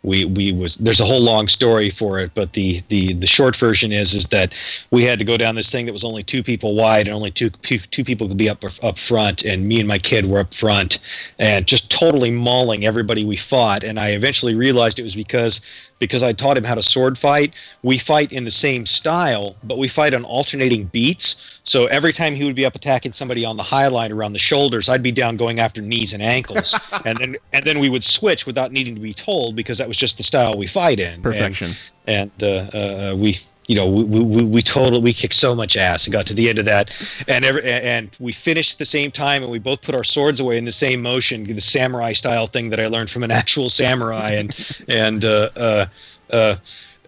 [0.06, 3.56] we we was there's a whole long story for it, but the the the short
[3.56, 4.52] version is is that
[4.90, 7.30] we had to go down this thing that was only two people wide and only
[7.32, 10.98] two people could be up up front, and me and my kid were up front,
[11.38, 13.82] and just totally mauling everybody we fought.
[13.82, 15.60] And I eventually realized it was because
[15.98, 17.54] because I taught him how to sword fight.
[17.82, 21.36] We fight in the same style, but we fight on alternating beats.
[21.64, 24.38] So every time he would be up attacking somebody on the high line around the
[24.38, 26.74] shoulders, I'd be down going after knees and ankles,
[27.04, 29.96] and then and then we would switch without needing to be told because that was
[29.96, 31.14] just the style we fight in.
[31.14, 31.74] And- Perfection.
[32.06, 33.40] And, uh, uh, we.
[33.66, 36.34] You know, we, we, we, we totally we kicked so much ass and got to
[36.34, 36.90] the end of that,
[37.26, 40.38] and every, and we finished at the same time, and we both put our swords
[40.38, 43.68] away in the same motion, the samurai style thing that I learned from an actual
[43.68, 44.54] samurai, and
[44.88, 45.86] and uh, uh,
[46.30, 46.56] uh,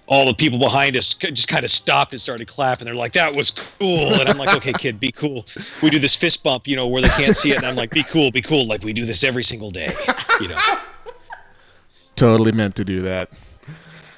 [0.09, 2.87] all the people behind us just kind of stopped and started clapping.
[2.87, 5.47] They're like, "That was cool," and I'm like, "Okay, kid, be cool."
[5.81, 7.91] We do this fist bump, you know, where they can't see it, and I'm like,
[7.91, 9.95] "Be cool, be cool," like we do this every single day,
[10.41, 10.59] you know.
[12.17, 13.31] Totally meant to do that.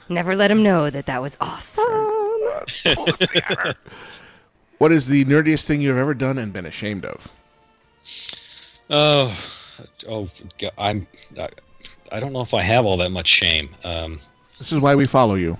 [0.08, 2.19] Never let him know that that was awesome.
[4.78, 7.28] What is the nerdiest thing you've ever done and been ashamed of?
[8.88, 9.36] Oh,
[10.08, 11.06] oh, g- I'm.
[11.38, 11.48] I,
[12.10, 13.74] I don't know if I have all that much shame.
[13.84, 14.20] Um,
[14.58, 15.58] This is why we follow you.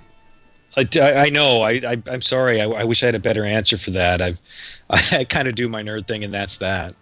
[0.77, 1.61] I, I- I know.
[1.61, 2.63] I, I I'm sorry.
[2.63, 4.23] I, I wish I had a better answer for that.
[4.23, 4.39] I
[4.91, 6.95] I kind of do my nerd thing, and that's that.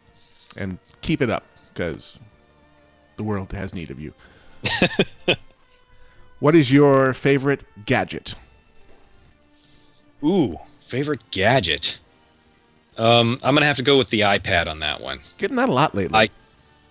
[0.56, 2.18] And keep it up, because
[3.16, 4.12] the world has need of you.
[6.40, 8.34] what is your favorite gadget?
[10.24, 10.58] Ooh,
[10.88, 11.98] favorite gadget.
[12.96, 15.20] Um, I'm gonna have to go with the iPad on that one.
[15.38, 16.18] Getting that a lot lately.
[16.18, 16.28] I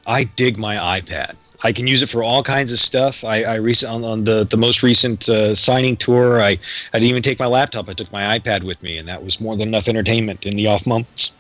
[0.06, 1.34] I dig my iPad.
[1.64, 3.24] I can use it for all kinds of stuff.
[3.24, 6.40] I, I recent on, on the the most recent uh, signing tour.
[6.42, 6.58] I I
[6.94, 7.90] didn't even take my laptop.
[7.90, 10.68] I took my iPad with me, and that was more than enough entertainment in the
[10.68, 11.32] off months.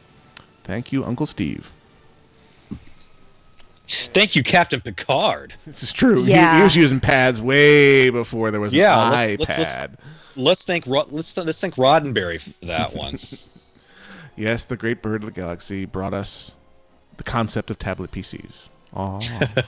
[0.65, 1.71] Thank you, Uncle Steve.
[4.13, 5.53] Thank you, Captain Picard.
[5.65, 6.23] This is true.
[6.23, 9.39] He- He, was using pads way before there was an Yeah, iPad.
[9.39, 9.95] let's- let's-
[10.37, 13.19] let's- Let's thank Ro- let's th- let's thank Roddenberry for that one.
[14.39, 16.51] Yes, the great bird of the galaxy brought us
[17.17, 18.69] the concept of tablet PCs.
[18.95, 19.49] Oh, ah.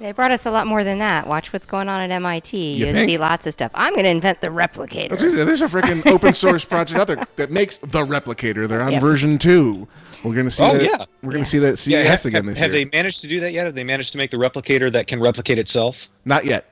[0.00, 1.26] They brought us a lot more than that.
[1.26, 2.56] Watch what's going on at MIT.
[2.56, 3.06] You You, think?
[3.08, 3.70] see lots of stuff.
[3.74, 5.16] I'm going to invent the replicator.
[5.18, 8.68] There's a freaking open source project out there that makes the replicator.
[8.68, 9.00] They're on Yeah.
[9.00, 9.86] version two.
[10.24, 10.84] We're gonna see Oh, that.
[10.84, 11.04] yeah.
[11.22, 12.84] We're gonna see that CES Yeah, have, again have- this have year.
[12.84, 13.66] they managed to do that yet?
[13.66, 16.08] Have they managed to make the replicator that can replicate itself?
[16.24, 16.66] Not yet.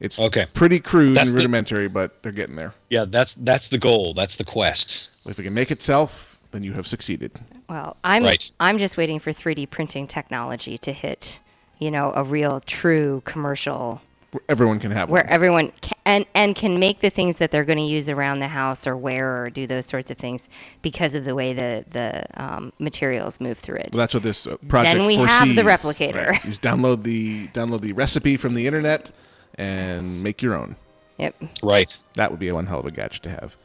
[0.00, 0.46] It's Okay.
[0.54, 2.74] pretty crude That's and the- rudimentary, but they're getting there.
[2.90, 4.14] Yeah, that's that's the goal.
[4.14, 5.08] That's the quest.
[5.26, 7.32] If it can make itself, then you have succeeded.
[7.68, 8.50] Well, I'm Right.
[8.60, 11.40] I'm just waiting for 3D printing technology to hit,
[11.78, 15.32] you know, a real true commercial Where Everyone can have where one.
[15.32, 18.48] everyone can, and and can make the things that they're going to use around the
[18.48, 20.48] house or wear or do those sorts of things
[20.82, 23.90] because of the way the the um, materials move through it.
[23.92, 26.28] Well, that's what this uh, project Then we have the replicator.
[26.28, 26.44] Right.
[26.44, 29.10] You just download the download the recipe from the internet
[29.58, 30.76] and make your own.
[31.18, 31.34] Yep.
[31.62, 31.94] Right.
[32.14, 33.56] That would be one hell of a gadget to have.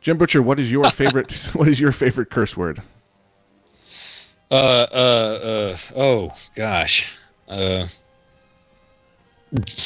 [0.00, 1.32] Jim Butcher, what is your favorite?
[1.54, 2.82] what is your favorite curse word?
[4.50, 7.06] Uh, uh, uh, oh gosh.
[7.48, 7.86] Uh,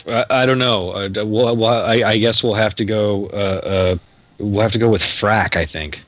[0.06, 0.90] I, I don't know.
[0.90, 3.26] Uh, well, well, I, I guess we'll have to go.
[3.26, 3.96] Uh, uh,
[4.38, 5.56] we'll have to go with frack.
[5.56, 6.02] I think.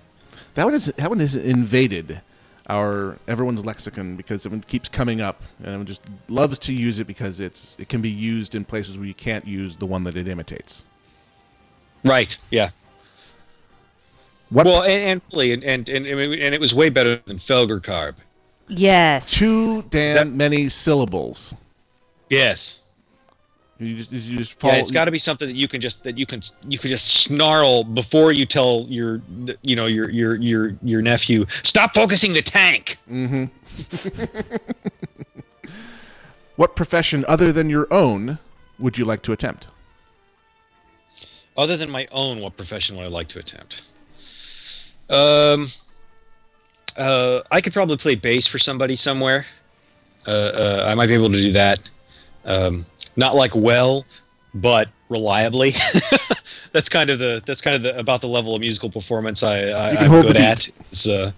[0.54, 2.20] That one is that one has invaded
[2.68, 7.06] our everyone's lexicon because it keeps coming up, and everyone just loves to use it
[7.06, 10.16] because it's it can be used in places where you can't use the one that
[10.16, 10.84] it imitates.
[12.04, 12.36] Right.
[12.50, 12.70] Yeah.
[14.50, 18.14] What Well, and and really, and and and, and it was way better than Felgercarb.
[18.68, 19.30] Yes.
[19.30, 21.54] too damn That- many syllables?
[22.30, 22.76] Yes.
[23.84, 24.72] You just you just fall.
[24.72, 26.90] Yeah, it's got to be something that you can just that you can you can
[26.90, 29.20] just snarl before you tell your
[29.62, 32.98] you know your your your your nephew stop focusing the tank.
[36.56, 38.38] What profession other than your own
[38.78, 39.66] would you like to attempt?
[41.56, 43.82] Other than my own, what profession would I like to attempt?
[45.10, 45.70] Um,
[46.96, 49.46] uh, I could probably play bass for somebody somewhere.
[50.26, 51.80] Uh, uh, I might be able to do that.
[52.44, 52.86] Um,
[53.16, 54.04] not like well,
[54.54, 55.74] but reliably.
[56.72, 59.68] that's kind of the that's kind of the, about the level of musical performance I,
[59.68, 60.68] I I'm good at.
[60.90, 61.32] Is, uh,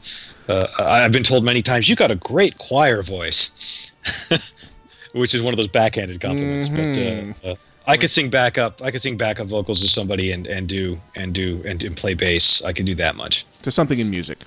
[0.49, 3.51] uh, I've been told many times you got a great choir voice,
[5.13, 6.69] which is one of those backhanded compliments.
[6.69, 7.35] Mhm.
[7.43, 8.83] But uh, uh, I could sing backup.
[8.83, 12.15] I could sing backup vocals to somebody and, and do and do and, and play
[12.15, 12.63] bass.
[12.63, 13.47] I could do that much.
[13.63, 14.39] To something in music.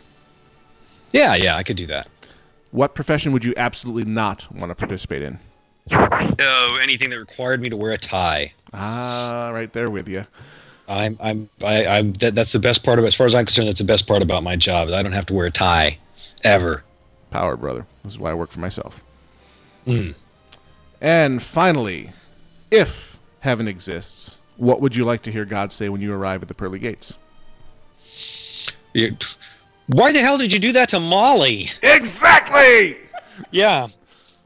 [1.11, 2.07] Yeah, yeah, I could do that.
[2.71, 5.39] What profession would you absolutely not want to participate in?
[5.91, 8.53] Oh, anything that required me to wear a tie.
[8.73, 10.25] Ah, right there with you.
[10.87, 12.13] I'm, I'm, I, I'm.
[12.13, 13.09] That, that's the best part of it.
[13.09, 14.89] As far as I'm concerned, that's the best part about my job.
[14.89, 15.99] I don't have to wear a tie,
[16.43, 16.83] ever.
[17.29, 17.85] Power, brother.
[18.03, 19.03] This is why I work for myself.
[19.85, 20.15] Mm.
[20.99, 22.11] And finally,
[22.71, 26.47] if heaven exists, what would you like to hear God say when you arrive at
[26.47, 27.15] the pearly gates?
[29.87, 31.71] Why the hell did you do that to Molly?
[31.83, 32.97] Exactly.
[33.51, 33.87] Yeah,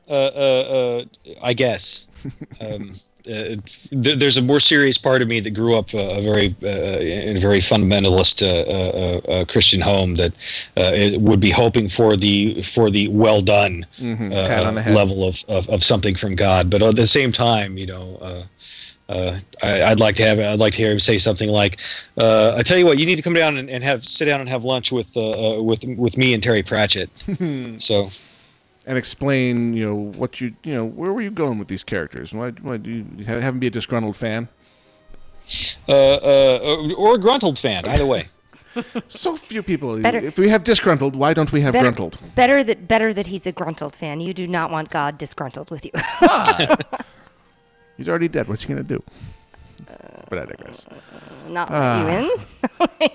[0.09, 2.05] uh, uh, uh, I guess.
[2.61, 3.55] Um, uh,
[4.03, 6.99] th- there's a more serious part of me that grew up uh, a very uh,
[6.99, 10.33] in a very fundamentalist uh, uh, uh, Christian home that
[10.77, 15.37] uh, would be hoping for the for the well done Mhm, uh, the level of,
[15.47, 16.69] of, of something from God.
[16.69, 18.17] But at the same time, you know.
[18.21, 18.43] Uh,
[19.09, 21.77] uh, I, I'd like to have I'd like to hear him say something like,
[22.17, 24.39] uh, "I tell you what, you need to come down and, and have sit down
[24.39, 27.09] and have lunch with uh, with with me and Terry Pratchett."
[27.79, 28.09] so
[28.85, 32.33] And explain, you know, what you, you know, where were you going with these characters?
[32.33, 34.49] Why, why do you have have him be a disgruntled fan?
[35.87, 38.27] uh, uh, or a gruntled fan, either way.
[39.07, 39.99] So few people.
[39.99, 42.17] Better- If we have disgruntled, why don't we have better, gruntled?
[42.35, 44.19] better that better that he's a gruntled fan.
[44.19, 45.91] You do not want God disgruntled with you.
[47.97, 48.47] He's already dead.
[48.47, 49.03] What's he gonna do?
[50.29, 50.87] But I digress.
[51.47, 52.03] not Ah.
[52.03, 53.09] let you in.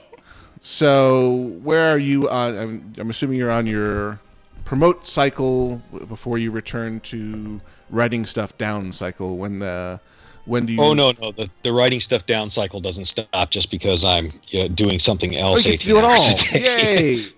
[0.60, 2.56] So where are you on?
[2.58, 4.20] I'm, I'm assuming you're on your
[4.68, 7.58] promote cycle before you return to
[7.88, 9.38] writing stuff down cycle.
[9.38, 9.96] When uh,
[10.44, 10.80] when do you?
[10.82, 14.68] Oh no, no, the, the writing stuff down cycle doesn't stop just because I'm uh,
[14.68, 15.84] doing something else Oh, else.
[15.86, 16.50] you to 18 do it all!
[16.60, 17.32] Yay!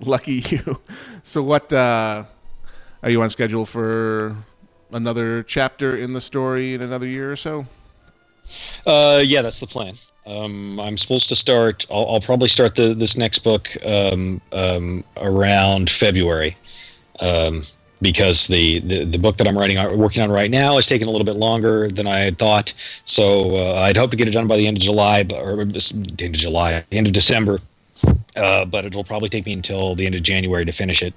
[0.00, 0.80] Lucky you.
[1.22, 1.72] So what?
[1.72, 2.24] Uh,
[3.04, 4.36] are you on schedule for
[4.90, 7.64] another chapter in the story in another year or so?
[8.84, 9.96] Uh, yeah, that's the plan.
[10.28, 11.86] Um, I'm supposed to start.
[11.90, 16.54] I'll, I'll probably start the, this next book um, um, around February,
[17.20, 17.64] um,
[18.02, 21.08] because the, the the book that I'm writing, uh, working on right now, is taking
[21.08, 22.74] a little bit longer than I had thought.
[23.06, 26.14] So uh, I'd hope to get it done by the end of July, or the
[26.20, 27.60] end of July, end of December.
[28.36, 31.12] Uh, but it'll probably take me until the end of January to finish it,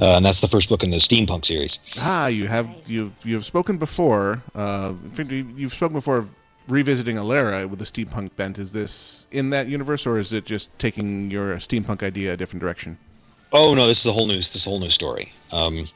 [0.00, 1.78] uh, and that's the first book in the steampunk series.
[1.98, 4.42] Ah, you have you've you've spoken before.
[4.54, 4.94] Uh,
[5.28, 6.30] you- you've spoken before of
[6.68, 8.58] revisiting Alera with a steampunk bent.
[8.58, 12.60] Is this in that universe, or is it just taking your steampunk idea a different
[12.60, 12.98] direction?
[13.52, 15.32] Oh no, this is a whole new this is a whole new story.
[15.52, 15.88] Um,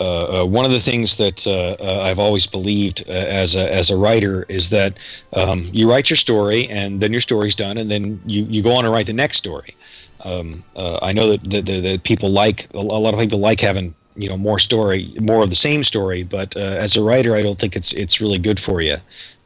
[0.00, 3.72] uh, uh, one of the things that uh, uh I've always believed uh, as a
[3.72, 4.96] as a writer is that
[5.32, 8.72] um, you write your story and then your story's done and then you, you go
[8.72, 9.74] on and write the next story.
[10.22, 13.94] Um, uh, I know that, that, that, people like a lot of people like having
[14.16, 17.58] you know more story, more of the same story, but as a writer, I don't
[17.58, 18.96] think it's it's really good for you.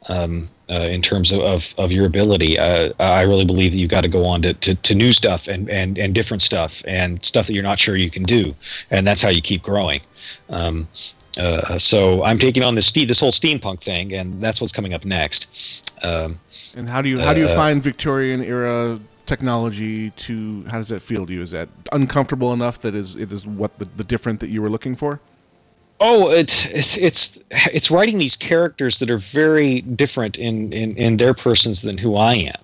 [0.09, 2.59] Um, uh, in terms of, of, of your ability.
[2.59, 5.46] Uh, I really believe that you've got to go on to, to, to, new stuff
[5.46, 8.55] and, and, and different stuff and stuff that you're not sure you can do.
[8.90, 10.00] And that's how you keep growing.
[10.48, 10.88] Um,
[11.36, 15.05] uh, so I'm taking on this this whole steampunk thing, and that's what's coming up
[15.05, 15.46] next.
[16.03, 16.40] Um,
[16.74, 20.88] and how do you how do you uh, find Victorian era technology to how does
[20.88, 21.42] that feel to you?
[21.42, 24.70] Is that uncomfortable enough that is it is what the, the different that you were
[24.70, 25.20] looking for?
[26.05, 31.16] Oh, it's it's it's it's writing these characters that are very different in in, in
[31.16, 32.62] their persons than who I am.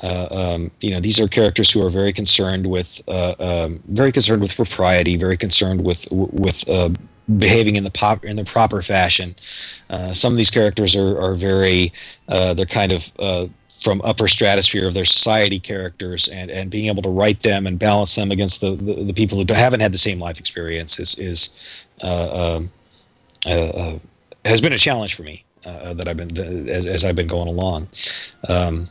[0.00, 4.12] Uh, um, you know, these are characters who are very concerned with, uh, um, very
[4.12, 6.90] concerned with propriety, very concerned with with uh,
[7.36, 9.34] behaving in the pop in the proper fashion.
[9.90, 11.92] Uh, some of these characters are are very,
[12.28, 13.46] uh, they're kind of uh,
[13.82, 17.76] from upper stratosphere of their society characters, and and being able to write them and
[17.76, 21.16] balance them against the the, the people who haven't had the same life experience is
[21.18, 21.50] is
[22.02, 22.70] um,
[24.44, 27.88] has been a challenge for me that I've been as as I've been going along.
[28.48, 28.88] Um,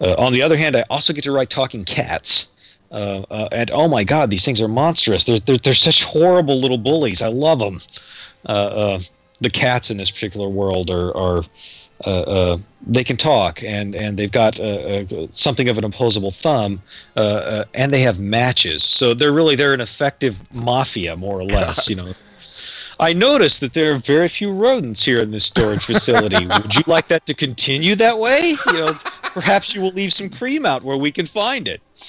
[0.00, 2.46] uh, on the other hand, I also get to write talking cats.
[2.90, 5.24] Uh, uh, and oh my god, these things are monstrous.
[5.24, 7.20] They're, they're, they're such horrible little bullies.
[7.20, 7.82] I love them.
[8.48, 9.00] Uh, uh,
[9.40, 11.44] the cats in this particular world are, are
[12.04, 14.58] uh, they can talk and, and they've got
[15.32, 16.80] something of an opposable thumb
[17.16, 18.84] and they have matches.
[18.84, 21.88] So they're really they're an effective mafia more or less.
[21.90, 22.14] you know.
[23.00, 26.46] I noticed that there are very few rodents here in this storage facility.
[26.62, 28.56] Would you like that to continue that way?
[28.66, 31.80] You know, perhaps you will leave some cream out where we can find it.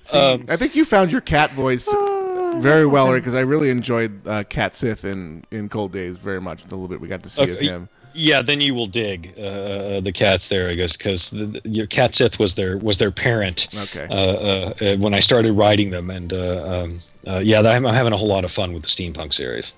[0.00, 3.70] See, um, I think you found your cat voice oh, very well, because I really
[3.70, 6.62] enjoyed uh, Cat Sith in, in Cold Days very much.
[6.64, 7.52] The little bit we got to see okay.
[7.52, 7.88] of him.
[8.14, 11.32] Yeah, then you will dig uh, uh the cats there, I guess, because
[11.64, 13.68] your Cat Sith was their was their parent.
[13.76, 14.06] Okay.
[14.10, 18.28] Uh, uh, when I started writing them, and um, yeah, I'm, I'm, having a whole
[18.28, 19.72] lot of fun with the steampunk series.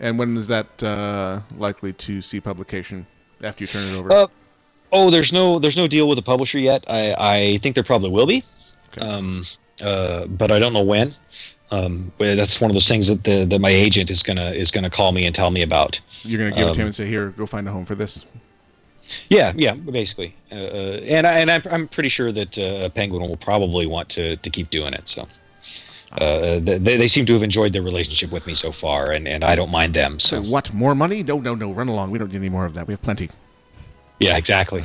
[0.00, 0.66] And when is that
[1.56, 3.06] likely to see publication
[3.42, 4.28] after you turn it over?
[4.94, 6.84] Oh, there's no there's no deal with the publisher yet.
[6.86, 8.44] I, I think there probably will be,
[8.96, 9.04] okay.
[9.04, 9.44] um,
[9.80, 11.14] uh, but I don't know when.
[11.72, 14.70] Um, but that's one of those things that the that my agent is gonna is
[14.70, 15.98] gonna call me and tell me about.
[16.22, 17.84] You're gonna give um, it to him um, and say, "Here, go find a home
[17.84, 18.24] for this."
[19.28, 23.28] Yeah, yeah, basically, uh, uh, and I, and I'm, I'm pretty sure that uh, Penguin
[23.28, 25.08] will probably want to, to keep doing it.
[25.08, 25.26] So
[26.20, 29.42] uh, they, they seem to have enjoyed their relationship with me so far, and, and
[29.42, 30.20] I don't mind them.
[30.20, 30.40] So.
[30.42, 30.72] what?
[30.72, 31.22] More money?
[31.22, 31.72] No, no, no.
[31.72, 32.10] Run along.
[32.10, 32.86] We don't need any more of that.
[32.86, 33.30] We have plenty.
[34.20, 34.84] Yeah, exactly.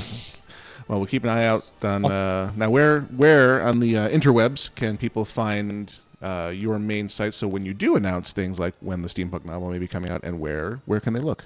[0.87, 2.71] Well, we'll keep an eye out on uh, now.
[2.71, 7.35] Where where on the uh, interwebs can people find uh, your main site?
[7.35, 10.23] So when you do announce things like when the steampunk novel may be coming out,
[10.23, 11.45] and where where can they look?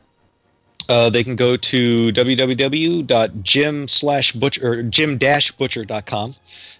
[0.87, 6.35] Uh, they can go to www.jim slash butcher or jim dash butcher.com.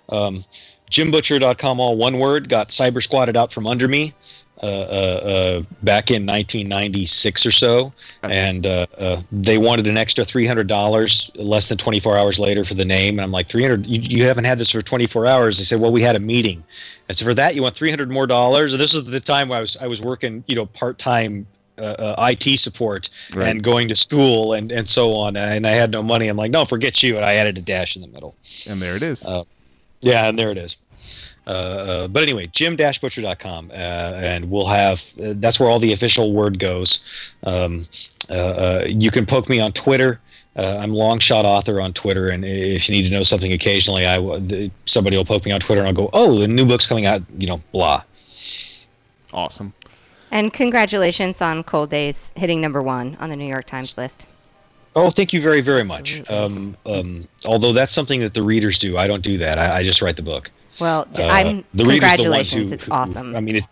[0.10, 0.46] Um,
[0.94, 4.14] jimbutcher.com, all one word, got cyber squatted out from under me.
[4.62, 7.92] Uh, uh, uh, back in 1996 or so,
[8.22, 8.64] and
[9.30, 13.16] they wanted an extra $300 less than 24 hours later for the name.
[13.16, 13.86] And I'm like, 300?
[13.86, 15.58] You, you haven't had this for 24 hours.
[15.58, 16.64] They said, well, we had a meeting.
[17.10, 18.72] And so for that, you want 300 more dollars.
[18.72, 21.46] And this is the time where I was I was working, you know, part time
[21.78, 23.50] uh, uh, IT support right.
[23.50, 25.36] and going to school and, and so on.
[25.36, 26.30] And I had no money.
[26.30, 27.18] I'm like, no, forget you.
[27.18, 28.36] And I added a dash in the middle.
[28.66, 29.26] And there it is.
[29.26, 29.44] Uh,
[30.00, 30.78] yeah, and there it is.
[31.46, 36.34] Uh, uh, but anyway, jim-butcher.com, uh, and we'll have uh, that's where all the official
[36.34, 37.00] word goes.
[37.44, 37.88] Um,
[38.30, 40.20] uh, uh, you can poke me on Twitter.
[40.56, 44.70] I'm Longshot Author on Twitter, and if you need to know something occasionally, I the,
[44.86, 47.24] somebody will poke me on Twitter, and I'll go, "Oh, the new book's coming out,"
[47.38, 48.04] you know, blah.
[49.34, 49.74] Awesome.
[50.30, 54.28] And congratulations on Cold Days hitting number one on the New York Times list.
[54.96, 56.24] Oh, thank you very, very much.
[56.30, 59.58] Um, um, although that's something that the readers do, I don't do that.
[59.58, 60.52] I, I just write the book.
[60.80, 62.70] Well, uh, I'm the congratulations.
[62.70, 63.36] Who, it's who, awesome.
[63.36, 63.66] I mean, it,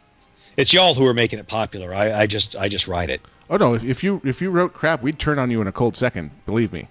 [0.58, 1.94] it's y'all who are making it popular.
[1.94, 3.22] I, I just I just write it.
[3.50, 3.74] Oh no!
[3.74, 6.32] If, if you if you wrote crap, we'd turn on you in a cold second.
[6.46, 6.88] Believe me.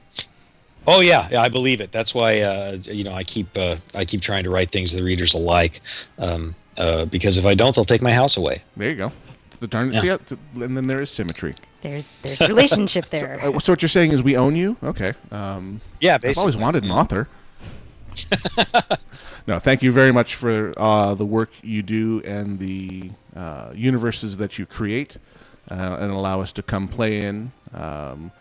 [0.87, 1.93] Oh yeah, yeah, I believe it.
[1.93, 5.03] That's why uh, you know I keep uh, I keep trying to write things the
[5.03, 5.81] readers will like,
[6.19, 8.63] um, uh, because if I don't, they'll take my house away.
[8.77, 9.13] There you go.
[9.61, 10.01] The darn, yeah.
[10.01, 11.55] see, and then there is symmetry.
[11.83, 13.39] There's there's relationship there.
[13.41, 14.77] So, uh, so, what you're saying is we own you?
[14.83, 15.13] Okay.
[15.31, 16.31] Um, yeah, basically.
[16.31, 17.29] I've always wanted an author.
[19.47, 24.37] no, thank you very much for uh, the work you do and the uh, universes
[24.39, 25.17] that you create
[25.71, 27.53] uh, and allow us to come play in.
[27.73, 28.33] Um,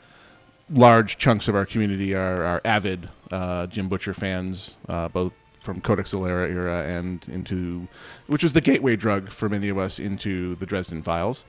[0.69, 5.81] large chunks of our community are, are avid uh, Jim Butcher fans, uh, both from
[5.81, 7.87] Codex Alera era and into,
[8.27, 11.45] which was the gateway drug for many of us into the Dresden Files.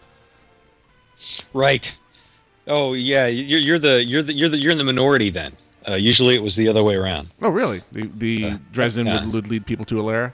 [1.53, 1.95] Right.
[2.67, 5.57] Oh yeah, you're, you're the you're the you're the you're in the minority then.
[5.91, 7.29] Uh, usually it was the other way around.
[7.43, 7.83] Oh, really?
[7.93, 9.25] The the Uh, Dresden yeah.
[9.25, 10.33] would, would lead people to Alera.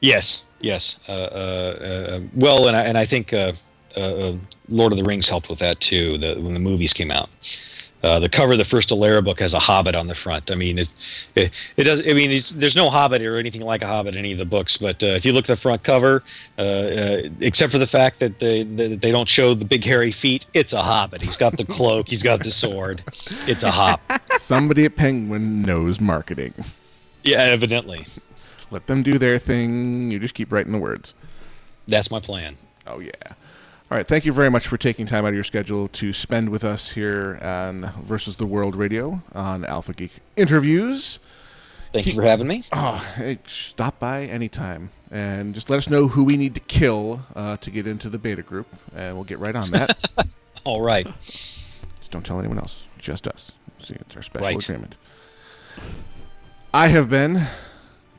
[0.00, 0.96] Yes, yes.
[1.08, 3.52] Uh, uh, uh, well, and I, and I think uh,
[3.96, 4.36] uh, uh,
[4.68, 6.18] Lord of the Rings helped with that too.
[6.18, 7.30] The, when the movies came out,
[8.02, 10.50] uh, the cover of the first Alera book has a Hobbit on the front.
[10.50, 10.88] I mean, it
[11.34, 12.00] it, it does.
[12.00, 14.44] I mean, it's, there's no Hobbit or anything like a Hobbit in any of the
[14.44, 14.76] books.
[14.76, 16.22] But uh, if you look at the front cover,
[16.58, 20.12] uh, uh, except for the fact that they that they don't show the big hairy
[20.12, 21.22] feet, it's a Hobbit.
[21.22, 22.08] He's got the cloak.
[22.08, 23.02] he's got the sword.
[23.46, 24.00] It's a hop.
[24.38, 26.54] Somebody at Penguin knows marketing.
[27.22, 28.06] Yeah, evidently.
[28.70, 30.10] Let them do their thing.
[30.10, 31.14] You just keep writing the words.
[31.86, 32.56] That's my plan.
[32.86, 33.12] Oh, yeah.
[33.92, 34.06] All right.
[34.08, 36.92] Thank you very much for taking time out of your schedule to spend with us
[36.92, 41.18] here on Versus the World Radio on Alpha Geek Interviews.
[41.92, 42.64] Thank you for having me.
[42.72, 47.20] Oh, hey, stop by anytime and just let us know who we need to kill
[47.36, 48.66] uh, to get into the beta group,
[48.96, 49.98] and we'll get right on that.
[50.64, 51.06] All right.
[51.26, 53.52] just don't tell anyone else, just us.
[53.78, 54.64] See, it's our special Right.
[54.64, 54.94] agreement.
[56.72, 57.46] I have been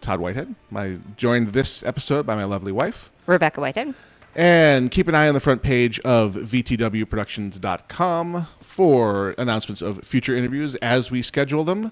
[0.02, 0.54] Todd Whitehead.
[0.76, 3.10] I joined this episode by my lovely wife.
[3.26, 3.96] Rebecca Whitehead.
[4.36, 10.74] And keep an eye on the front page of VTWProductions.com for announcements of future interviews
[10.76, 11.92] as we schedule them.